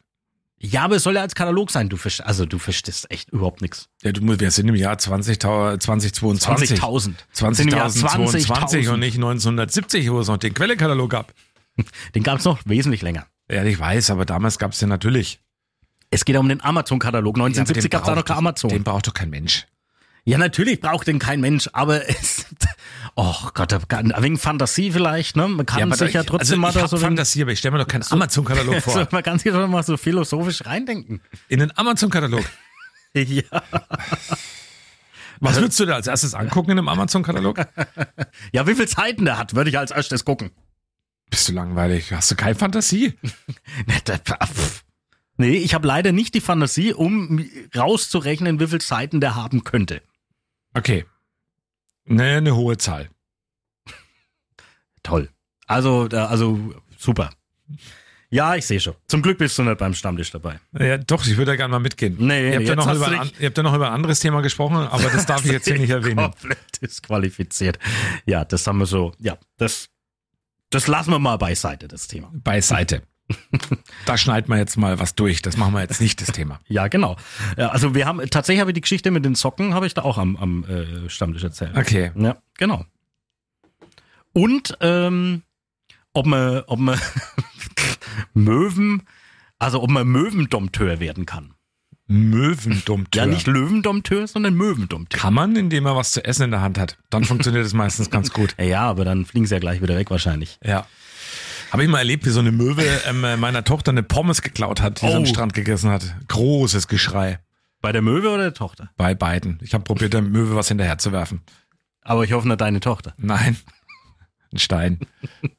[0.59, 1.87] Ja, aber es soll ja als Katalog sein.
[1.87, 3.89] Du verstehst, also du verstehst echt überhaupt nichts.
[4.01, 6.79] Ja, du, musst- wir sind im Jahr 20, 2022.
[6.79, 7.13] 20.000.
[7.31, 8.93] Sind im Jahr 2022 20.000.
[8.93, 11.33] und nicht 1970, wo es noch den Quellekatalog gab.
[12.15, 13.27] Den gab es noch wesentlich länger.
[13.51, 15.39] Ja, ich weiß, aber damals gab's den natürlich.
[16.09, 17.37] Es geht um den Amazon-Katalog.
[17.37, 18.69] Ja, aber 1970 den gab es da noch kein Amazon.
[18.71, 19.67] Den braucht doch kein Mensch.
[20.25, 22.45] Ja, natürlich braucht den kein Mensch, aber es,
[23.17, 25.47] oh Gott, ein wenig Fantasie vielleicht, ne?
[25.47, 27.87] Man kann sich ja trotzdem also mal da so, Fantasie, aber ich stelle mir doch
[27.87, 29.07] keinen Amazon-Katalog so, vor.
[29.11, 31.21] man kann sich doch mal so philosophisch reindenken.
[31.49, 32.45] In den Amazon-Katalog.
[33.13, 33.63] Ja.
[35.39, 37.65] Was würdest du da als erstes angucken in einem Amazon-Katalog?
[38.51, 40.51] ja, wie viel Seiten der hat, würde ich als erstes gucken.
[41.31, 42.11] Bist du langweilig?
[42.11, 43.17] Hast du keine Fantasie?
[43.87, 44.19] Ne.
[45.37, 47.43] Nee, ich habe leider nicht die Fantasie, um
[47.75, 50.03] rauszurechnen, wie viel Seiten der haben könnte.
[50.75, 51.05] Okay.
[52.07, 53.09] Ne, eine hohe Zahl.
[55.03, 55.29] Toll.
[55.67, 57.29] Also, da- also super.
[58.29, 58.93] Ja, ich sehe schon.
[59.07, 60.59] Zum Glück bist du nicht beim Stammtisch dabei.
[60.77, 62.17] Ja, doch, ich würde ja gerne mal mitgehen.
[62.19, 64.41] Nee, ihr, habt ja noch über, dich- ihr habt ja noch über ein anderes Thema
[64.41, 66.17] gesprochen, aber das darf ich jetzt hier nicht erwähnen.
[66.17, 67.79] Komplett disqualifiziert.
[68.25, 69.89] Ja, das haben wir so, ja, das,
[70.69, 72.29] das lassen wir mal beiseite, das Thema.
[72.33, 73.03] Beiseite.
[74.05, 75.41] Da schneidet man jetzt mal was durch.
[75.41, 76.59] Das machen wir jetzt nicht, das Thema.
[76.67, 77.17] Ja, genau.
[77.57, 80.03] Ja, also wir haben, tatsächlich habe ich die Geschichte mit den Socken, habe ich da
[80.03, 81.77] auch am, am äh, Stammtisch erzählt.
[81.77, 82.11] Okay.
[82.15, 82.85] Ja, genau.
[84.33, 85.43] Und ähm,
[86.13, 86.99] ob man, ob man
[88.33, 89.03] Möwen,
[89.59, 91.53] also ob man Möwendompteur werden kann.
[92.07, 93.21] Möwendummtür.
[93.21, 95.19] Ja, nicht Löwendompteur, sondern Möwendompteur.
[95.19, 96.97] Kann man, indem er was zu essen in der Hand hat.
[97.09, 98.55] Dann funktioniert es meistens ganz gut.
[98.67, 100.57] Ja, aber dann fliegen sie ja gleich wieder weg wahrscheinlich.
[100.63, 100.87] Ja.
[101.71, 104.81] Habe ich mal erlebt, wie so eine Möwe ähm, äh, meiner Tochter eine Pommes geklaut
[104.81, 105.25] hat, die sie am Oh.
[105.25, 106.15] Strand gegessen hat.
[106.27, 107.39] Großes Geschrei
[107.81, 108.89] Bei der Möwe oder der Tochter?
[108.97, 109.59] bei beiden.
[109.61, 111.41] Ich habe probiert, der Möwe was hinterher zu werfen.
[112.03, 113.13] Aber ich hoffe nicht deine Tochter.
[113.17, 113.57] Nein.
[114.53, 114.99] Ein Stein.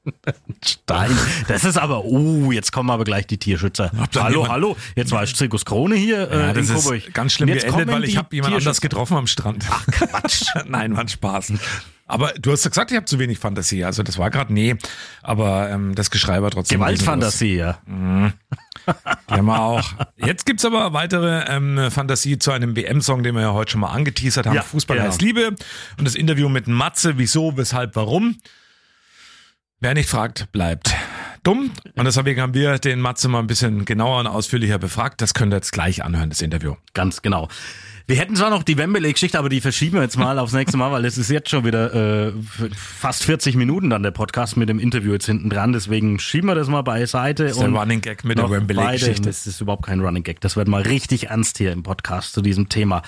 [0.65, 1.11] Stein.
[1.47, 3.93] Das ist aber, oh, jetzt kommen aber gleich die Tierschützer.
[4.17, 4.77] Hallo, hallo.
[4.97, 8.05] Jetzt war ich Zirkus Krone hier äh, Ja, das in ist ganz schlimm geendet, weil
[8.05, 9.67] ich habe jemand anders getroffen am Strand.
[9.71, 10.45] Ach Quatsch.
[10.67, 11.53] Nein, war ein Spaß.
[12.09, 13.85] Aber du hast ja gesagt, ich habe zu wenig Fantasie.
[13.85, 14.77] Also das war gerade nee.
[15.23, 16.81] Aber ähm, das Geschrei war trotzdem.
[16.81, 17.79] Gewaltfantasie, ja.
[17.87, 18.33] riesengroß.
[19.31, 19.93] Die haben wir auch.
[20.17, 23.93] Jetzt gibt's aber weitere ähm, Fantasie zu einem WM-Song, den wir ja heute schon mal
[23.93, 24.55] angeteasert haben.
[24.55, 25.09] Ja, Fußball genau.
[25.09, 25.55] heißt Liebe.
[25.99, 28.37] Und das Interview mit Matze, wieso, weshalb, warum.
[29.81, 30.95] Wer nicht fragt, bleibt
[31.43, 31.71] dumm.
[31.95, 35.21] Und deswegen haben wir den Matze mal ein bisschen genauer und ausführlicher befragt.
[35.21, 36.75] Das könnt ihr jetzt gleich anhören, das Interview.
[36.95, 37.49] Ganz genau.
[38.09, 40.91] Wir hätten zwar noch die Wembley-Geschichte, aber die verschieben wir jetzt mal aufs nächste Mal,
[40.91, 42.33] weil es ist jetzt schon wieder äh,
[42.75, 45.75] fast 40 Minuten dann der Podcast mit dem Interview jetzt hinten dran.
[45.75, 47.43] Deswegen schieben wir das mal beiseite.
[47.45, 49.25] Das ist der Running Gag mit der Wembley-Geschichte.
[49.29, 50.41] Das ist überhaupt kein Running Gag.
[50.41, 53.03] Das wird mal richtig ernst hier im Podcast zu diesem Thema.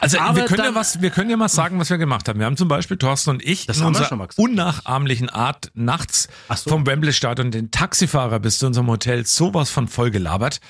[0.00, 2.28] Also Aber wir können dann- ja was, wir können ja mal sagen, was wir gemacht
[2.28, 2.40] haben.
[2.40, 6.70] Wir haben zum Beispiel Thorsten und ich Das in unserer unnachahmlichen Art nachts Ach so.
[6.70, 10.60] vom Wembley-Stadion den Taxifahrer bis zu unserem Hotel sowas von voll gelabert.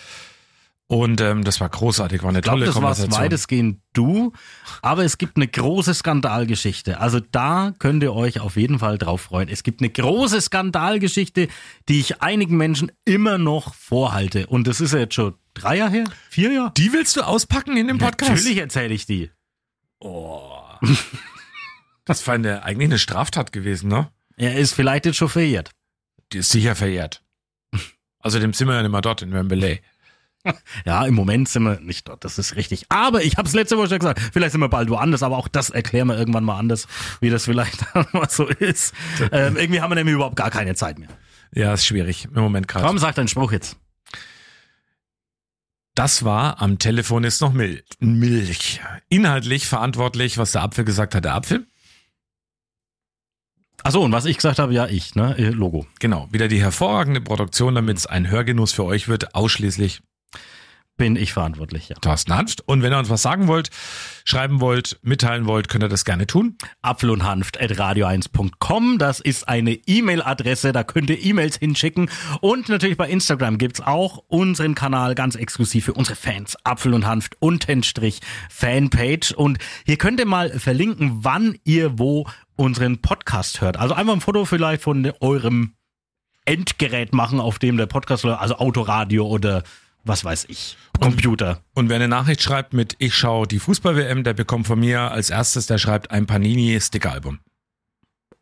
[0.91, 3.23] Und ähm, das war großartig, war eine Ich glaube, tolle das war Konversation.
[3.25, 4.33] weitestgehend du.
[4.83, 6.99] Aber es gibt eine große Skandalgeschichte.
[6.99, 9.49] Also da könnt ihr euch auf jeden Fall drauf freuen.
[9.49, 11.47] Es gibt eine große Skandalgeschichte,
[11.89, 14.49] die ich einigen Menschen immer noch vorhalte.
[14.49, 16.05] Und das ist ja jetzt schon drei Jahre her?
[16.29, 16.73] Vier Jahre?
[16.77, 18.33] Die willst du auspacken in dem Podcast?
[18.33, 19.31] Natürlich erzähle ich die.
[22.05, 24.11] Das war eine, eigentlich eine Straftat gewesen, ne?
[24.37, 25.71] Er ist vielleicht jetzt schon verjährt.
[26.33, 27.23] Die ist sicher verjährt.
[28.19, 29.81] Außerdem sind wir ja nicht mehr dort in Wembley.
[30.85, 32.87] Ja, im Moment sind wir nicht dort, das ist richtig.
[32.89, 35.49] Aber ich habe es letzte Woche schon gesagt, vielleicht sind wir bald woanders, aber auch
[35.49, 36.87] das erklären wir irgendwann mal anders,
[37.21, 38.95] wie das vielleicht mal so ist.
[39.33, 41.09] Ähm, irgendwie haben wir nämlich überhaupt gar keine Zeit mehr.
[41.55, 42.85] Ja, ist schwierig im Moment gerade.
[42.85, 43.77] Warum sagt dein Spruch jetzt?
[45.95, 48.81] Das war am Telefon ist noch Mil Milch.
[49.09, 51.67] Inhaltlich verantwortlich, was der Apfel gesagt hat, der Apfel.
[53.83, 55.37] Achso, und was ich gesagt habe, ja, ich, ne?
[55.39, 55.87] Äh, Logo.
[55.99, 60.03] Genau, wieder die hervorragende Produktion, damit es ein Hörgenuss für euch wird, ausschließlich
[61.01, 61.97] Bin ich verantwortlich, ja.
[61.97, 62.61] Thorsten Hanft.
[62.69, 63.71] Und wenn ihr uns was sagen wollt,
[64.27, 66.59] schreiben wollt, mitteilen wollt, könnt ihr das gerne tun.
[66.83, 68.99] Apfel und Hanft at radio1.com.
[68.99, 72.11] Das ist eine E-Mail-Adresse, da könnt ihr E-Mails hinschicken.
[72.43, 76.59] Und natürlich bei Instagram gibt's auch unseren Kanal ganz exklusiv für unsere Fans.
[76.65, 79.33] Apfel und Hanft Untenstrich Fanpage.
[79.33, 83.79] Und hier könnt ihr mal verlinken, wann ihr wo unseren Podcast hört.
[83.79, 85.77] Also einfach ein Foto vielleicht von eurem
[86.45, 89.63] Endgerät machen, auf dem der Podcast läuft, also Autoradio oder
[90.05, 91.63] was weiß ich, Computer.
[91.75, 95.31] Und wer eine Nachricht schreibt mit Ich schaue die Fußball-WM, der bekommt von mir als
[95.31, 97.41] erstes, der schreibt ein Panini-Sticker-Album.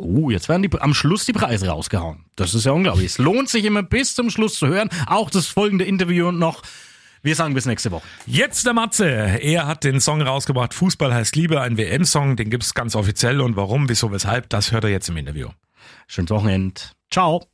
[0.00, 2.24] Oh, jetzt werden die, am Schluss die Preise rausgehauen.
[2.36, 3.06] Das ist ja unglaublich.
[3.06, 4.90] Es lohnt sich immer bis zum Schluss zu hören.
[5.06, 6.62] Auch das folgende Interview noch.
[7.22, 8.06] Wir sagen bis nächste Woche.
[8.24, 9.06] Jetzt der Matze.
[9.06, 12.36] Er hat den Song rausgebracht, Fußball heißt Liebe, ein WM-Song.
[12.36, 13.40] Den gibt's ganz offiziell.
[13.40, 15.48] Und warum, wieso, weshalb, das hört er jetzt im Interview.
[16.06, 16.80] Schönes Wochenende.
[17.10, 17.44] Ciao.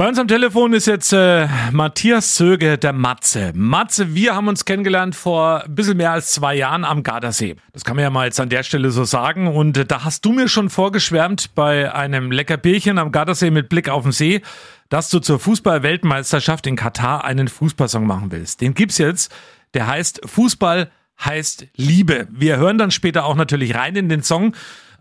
[0.00, 3.52] Bei uns am Telefon ist jetzt äh, Matthias Zöge, der Matze.
[3.54, 7.56] Matze, wir haben uns kennengelernt vor ein bisschen mehr als zwei Jahren am Gardasee.
[7.74, 9.46] Das kann man ja mal jetzt an der Stelle so sagen.
[9.46, 13.68] Und äh, da hast du mir schon vorgeschwärmt bei einem lecker Bierchen am Gardasee mit
[13.68, 14.40] Blick auf den See,
[14.88, 18.62] dass du zur Fußball-Weltmeisterschaft in Katar einen Fußballsong machen willst.
[18.62, 19.30] Den gibt's jetzt.
[19.74, 20.90] Der heißt Fußball
[21.22, 22.26] heißt Liebe.
[22.30, 24.54] Wir hören dann später auch natürlich rein in den Song.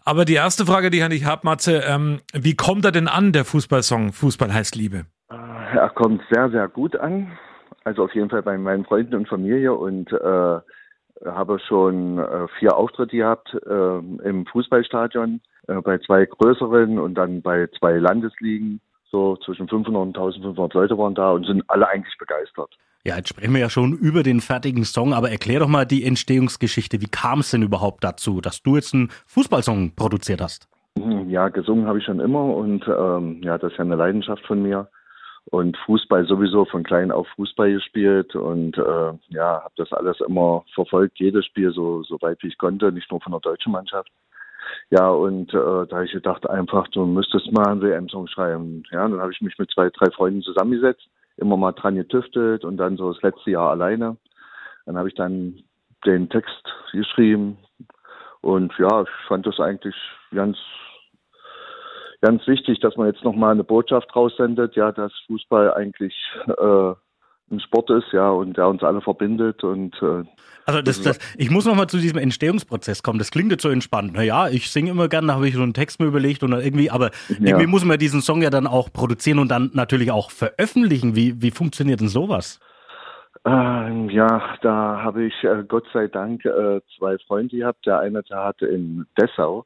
[0.10, 3.46] Aber die erste Frage, die ich habe, Matze, ähm, wie kommt er denn an, der
[3.46, 5.06] Fußballsong Fußball heißt Liebe?
[5.30, 7.38] Er kommt sehr, sehr gut an.
[7.84, 10.60] Also auf jeden Fall bei meinen Freunden und Familie und äh,
[11.30, 17.44] habe schon äh, vier Auftritte gehabt äh, im Fußballstadion, äh, bei zwei größeren und dann
[17.44, 18.82] bei zwei Landesligen.
[19.12, 22.76] So zwischen 500 und 1500 Leute waren da und sind alle eigentlich begeistert.
[23.06, 26.04] Ja, jetzt sprechen wir ja schon über den fertigen Song, aber erklär doch mal die
[26.04, 27.02] Entstehungsgeschichte.
[27.02, 30.68] Wie kam es denn überhaupt dazu, dass du jetzt einen Fußballsong produziert hast?
[31.28, 34.62] Ja, gesungen habe ich schon immer und ähm, ja, das ist ja eine Leidenschaft von
[34.62, 34.90] mir.
[35.46, 40.64] Und Fußball sowieso von klein auf Fußball gespielt und äh, ja, habe das alles immer
[40.76, 44.12] verfolgt, jedes Spiel so, so weit wie ich konnte, nicht nur von der deutschen Mannschaft.
[44.92, 48.84] Ja, und äh, da habe ich gedacht einfach, du müsstest mal einen WM-Song schreiben.
[48.92, 51.08] Ja, dann habe ich mich mit zwei, drei Freunden zusammengesetzt,
[51.40, 54.18] immer mal dran getüftelt und dann so das letzte Jahr alleine.
[54.86, 55.62] Dann habe ich dann
[56.06, 57.58] den Text geschrieben
[58.42, 59.96] und ja, ich fand das eigentlich
[60.34, 60.58] ganz
[62.22, 66.16] ganz wichtig, dass man jetzt nochmal eine Botschaft raussendet, ja, dass Fußball eigentlich
[66.48, 66.94] äh,
[67.52, 70.24] ein Sport ist, ja, und der uns alle verbindet und äh,
[70.66, 73.20] Also das, das, ich muss noch mal zu diesem Entstehungsprozess kommen.
[73.20, 74.14] Das klingt jetzt so entspannt.
[74.14, 76.62] Naja, ich singe immer gern, da habe ich so einen Text mir überlegt und dann
[76.62, 80.32] irgendwie, aber irgendwie muss man diesen Song ja dann auch produzieren und dann natürlich auch
[80.32, 81.16] veröffentlichen.
[81.16, 82.60] Wie, wie funktioniert denn sowas?
[83.46, 87.86] Ähm, ja, da habe ich äh, Gott sei Dank äh, zwei Freunde gehabt.
[87.86, 89.66] Der eine, der hatte in Dessau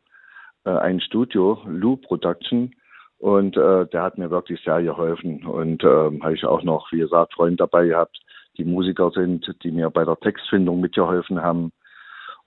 [0.66, 2.76] äh, ein Studio, Lou Production,
[3.24, 5.46] und äh, der hat mir wirklich sehr geholfen.
[5.46, 8.20] Und ähm, habe ich auch noch, wie gesagt, Freunde dabei gehabt,
[8.58, 11.72] die Musiker sind, die mir bei der Textfindung mitgeholfen haben.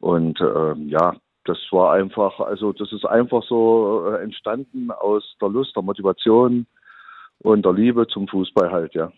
[0.01, 5.49] Und ähm, ja, das war einfach, also das ist einfach so äh, entstanden aus der
[5.49, 6.67] Lust, der Motivation
[7.43, 9.11] und der Liebe zum Fußball halt, ja.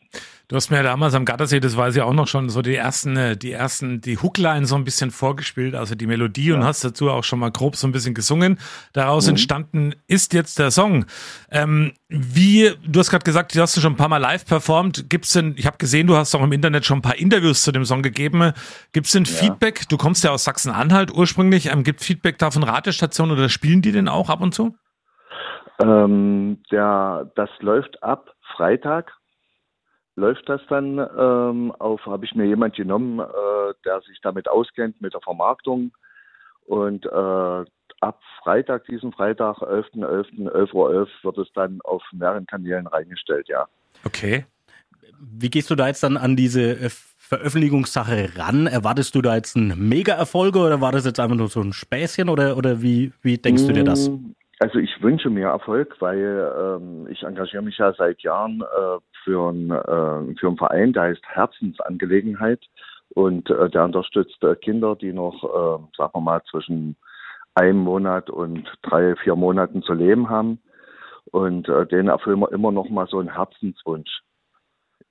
[0.49, 2.75] Du hast mir ja damals am Gattersee, das weiß ich auch noch schon, so die
[2.75, 6.55] ersten, äh, die ersten, die Hookline so ein bisschen vorgespielt, also die Melodie ja.
[6.55, 8.59] und hast dazu auch schon mal grob so ein bisschen gesungen.
[8.95, 9.33] Daraus mhm.
[9.33, 11.05] entstanden ist jetzt der Song.
[11.51, 15.11] Ähm, wie, du hast gerade gesagt, du hast du schon ein paar Mal live performt.
[15.11, 17.71] Gibt's denn, ich habe gesehen, du hast auch im Internet schon ein paar Interviews zu
[17.71, 18.55] dem Song gegeben.
[18.93, 19.33] Gibt's denn ja.
[19.33, 19.87] Feedback?
[19.91, 21.67] Du kommst ja aus Sachsen-Anhalt ursprünglich.
[21.67, 24.75] Ähm, gibt Feedback da von Radiostationen oder spielen die denn auch ab und zu?
[25.81, 29.13] Ähm, der, das läuft ab Freitag
[30.19, 35.01] läuft das dann ähm, auf, habe ich mir jemand genommen, äh, der sich damit auskennt,
[35.01, 35.93] mit der Vermarktung.
[36.67, 37.65] Und äh,
[38.01, 43.49] ab Freitag, diesen Freitag, 11.11., 11.11 Uhr, 11, wird es dann auf mehreren Kanälen reingestellt,
[43.49, 43.67] ja.
[44.05, 44.45] Okay.
[45.21, 48.67] Wie gehst du da jetzt dann an diese äh, Veröffentlichungssache ran?
[48.67, 52.29] Erwartest du da jetzt einen Mega-Erfolg oder war das jetzt einfach nur so ein Späßchen
[52.29, 54.11] oder, oder wie, wie denkst du dir das?
[54.61, 59.51] Also ich wünsche mir Erfolg, weil ähm, ich engagiere mich ja seit Jahren äh, für,
[59.51, 62.65] ein, äh, für einen Verein, der heißt Herzensangelegenheit
[63.11, 66.97] und äh, der unterstützt äh, Kinder, die noch, äh, sagen wir mal, zwischen
[67.55, 70.61] einem Monat und drei, vier Monaten zu leben haben.
[71.31, 74.23] Und äh, denen erfüllen wir immer noch mal so einen Herzenswunsch.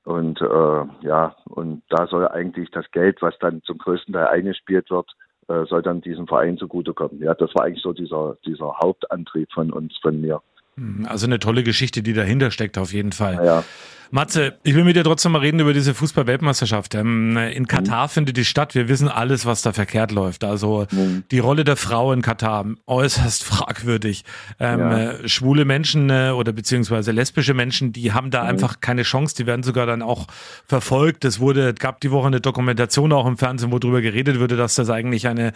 [0.03, 4.89] Und äh, ja, und da soll eigentlich das Geld, was dann zum größten Teil eingespielt
[4.89, 5.11] wird,
[5.47, 7.21] äh, soll dann diesem Verein zugutekommen.
[7.21, 10.41] Ja, das war eigentlich so dieser, dieser Hauptantrieb von uns, von mir.
[10.75, 13.35] Hm, also eine tolle Geschichte, die dahinter steckt, auf jeden Fall.
[13.43, 13.63] Ja.
[14.11, 16.95] Matze, ich will mit dir trotzdem mal reden über diese Fußball-Weltmeisterschaft.
[16.95, 18.09] Ähm, in Katar mhm.
[18.09, 18.75] findet die statt.
[18.75, 20.43] Wir wissen alles, was da verkehrt läuft.
[20.43, 21.23] Also mhm.
[21.31, 24.23] die Rolle der Frau in Katar äußerst fragwürdig.
[24.59, 24.97] Ähm, ja.
[24.97, 28.49] äh, schwule Menschen äh, oder beziehungsweise lesbische Menschen, die haben da mhm.
[28.49, 29.35] einfach keine Chance.
[29.35, 30.27] Die werden sogar dann auch
[30.67, 31.25] verfolgt.
[31.25, 34.75] Es wurde, gab die Woche eine Dokumentation auch im Fernsehen, wo darüber geredet wurde, dass
[34.75, 35.53] das eigentlich eine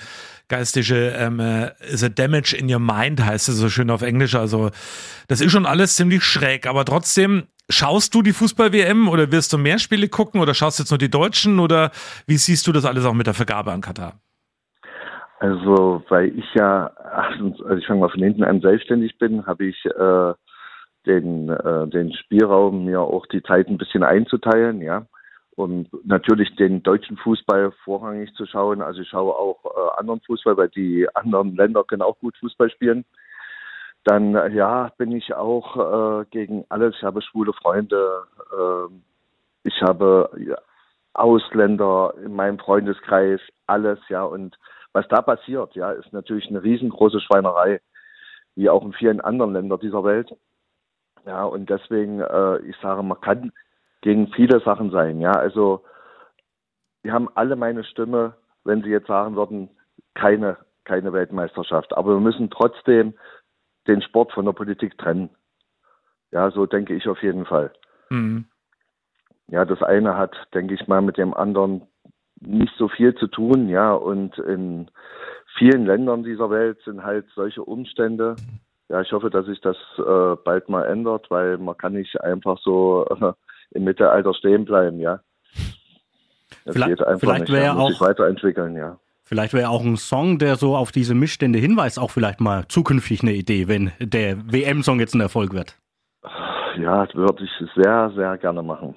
[0.51, 4.35] geistige ähm, äh, is a damage in your mind heißt es so schön auf Englisch.
[4.35, 4.69] Also
[5.27, 9.57] das ist schon alles ziemlich schräg, aber trotzdem Schaust du die Fußball-WM oder wirst du
[9.57, 11.91] mehr Spiele gucken oder schaust du jetzt nur die Deutschen oder
[12.27, 14.13] wie siehst du das alles auch mit der Vergabe an Katar?
[15.39, 19.85] Also, weil ich ja, also ich fange mal von hinten an, selbstständig bin, habe ich
[19.85, 20.33] äh,
[21.07, 25.07] den, äh, den Spielraum, mir auch die Zeit ein bisschen einzuteilen, ja.
[25.55, 28.81] Und natürlich den deutschen Fußball vorrangig zu schauen.
[28.81, 32.69] Also ich schaue auch äh, anderen Fußball, weil die anderen Länder können auch gut Fußball
[32.69, 33.03] spielen.
[34.03, 36.95] Dann ja, bin ich auch äh, gegen alles.
[36.97, 38.23] Ich habe schwule Freunde.
[38.51, 38.93] Äh,
[39.63, 40.57] ich habe ja,
[41.13, 44.23] Ausländer in meinem Freundeskreis, alles, ja.
[44.23, 44.57] Und
[44.93, 47.81] was da passiert, ja, ist natürlich eine riesengroße Schweinerei,
[48.55, 50.33] wie auch in vielen anderen Ländern dieser Welt.
[51.25, 53.51] Ja, und deswegen, äh, ich sage, man kann
[54.01, 55.31] gegen viele Sachen sein, ja.
[55.31, 55.83] Also,
[57.03, 58.33] die haben alle meine Stimme,
[58.63, 59.69] wenn sie jetzt sagen würden,
[60.13, 61.95] keine, keine Weltmeisterschaft.
[61.95, 63.13] Aber wir müssen trotzdem
[63.87, 65.29] den Sport von der Politik trennen.
[66.31, 67.73] Ja, so denke ich auf jeden Fall.
[68.09, 68.45] Mhm.
[69.47, 71.81] Ja, das eine hat, denke ich mal, mit dem anderen
[72.39, 74.89] nicht so viel zu tun, ja, und in
[75.57, 78.35] vielen Ländern dieser Welt sind halt solche Umstände.
[78.89, 82.57] Ja, ich hoffe, dass sich das äh, bald mal ändert, weil man kann nicht einfach
[82.59, 83.33] so äh,
[83.71, 85.19] im Mittelalter stehen bleiben, ja.
[86.65, 88.99] Das vielleicht geht einfach vielleicht nicht, ja, muss auch, sich weiterentwickeln, ja.
[89.31, 93.21] Vielleicht wäre auch ein Song, der so auf diese Missstände hinweist, auch vielleicht mal zukünftig
[93.21, 95.77] eine Idee, wenn der WM-Song jetzt ein Erfolg wird.
[96.77, 98.93] Ja, das würde ich sehr, sehr gerne machen.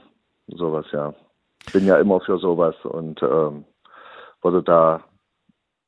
[0.49, 1.15] Sowas, ja.
[1.73, 3.65] Bin ja immer für sowas und ähm,
[4.43, 5.05] würde da,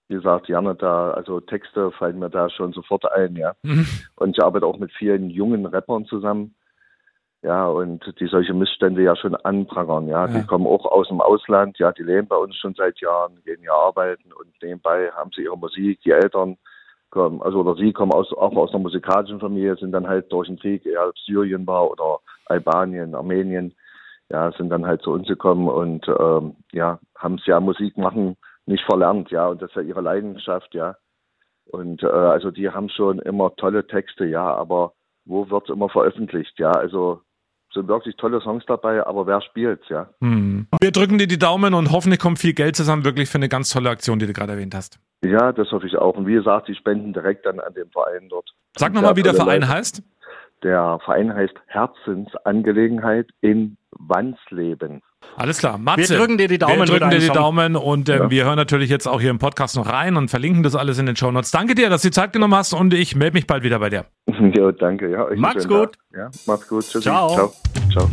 [0.06, 3.52] wie gesagt, gerne da, also Texte fallen mir da schon sofort ein, ja.
[3.64, 3.84] Mhm.
[4.14, 6.54] Und ich arbeite auch mit vielen jungen Rappern zusammen
[7.42, 10.26] ja, und die solche Missstände ja schon anprangern, ja.
[10.26, 10.38] ja.
[10.38, 13.60] Die kommen auch aus dem Ausland, ja, die leben bei uns schon seit Jahren, gehen
[13.60, 16.56] hier arbeiten und nebenbei haben sie ihre Musik, die Eltern
[17.10, 20.48] kommen, also oder sie kommen aus, auch aus einer musikalischen Familie, sind dann halt durch
[20.48, 23.74] den Krieg, ob Syrien war oder Albanien, Armenien,
[24.28, 28.36] ja, sind dann halt zu uns gekommen und ähm, ja, haben es ja Musik machen
[28.66, 30.96] nicht verlernt, ja, und das ist ja ihre Leidenschaft, ja.
[31.66, 34.92] Und äh, also die haben schon immer tolle Texte, ja, aber
[35.24, 37.22] wo wird es immer veröffentlicht, ja, also
[37.76, 40.08] sind wirklich tolle Songs dabei, aber wer spielt's, ja?
[40.20, 40.66] Hm.
[40.80, 43.70] Wir drücken dir die Daumen und hoffentlich kommt viel Geld zusammen, wirklich für eine ganz
[43.70, 44.98] tolle Aktion, die du gerade erwähnt hast.
[45.24, 46.16] Ja, das hoffe ich auch.
[46.16, 48.50] Und wie gesagt, die spenden direkt dann an den Verein dort.
[48.76, 49.72] Sag nochmal, wie der Verein Leute.
[49.72, 50.02] heißt.
[50.62, 55.02] Der Verein heißt Herzensangelegenheit in Wandsleben.
[55.36, 55.76] Alles klar.
[55.78, 56.78] Matze, wir drücken dir die Daumen.
[56.78, 58.30] Wir drücken dir die Daumen und äh, ja.
[58.30, 61.06] wir hören natürlich jetzt auch hier im Podcast noch rein und verlinken das alles in
[61.06, 61.50] den Show Notes.
[61.50, 63.90] Danke dir, dass du die Zeit genommen hast und ich melde mich bald wieder bei
[63.90, 64.06] dir.
[64.56, 65.10] Ja, danke.
[65.10, 65.96] Ja, Mach's gut.
[66.14, 66.84] Ja, mach's gut.
[66.84, 67.02] Tschüssi.
[67.02, 67.34] Ciao.
[67.34, 67.52] Ciao.
[67.90, 68.08] Ciao.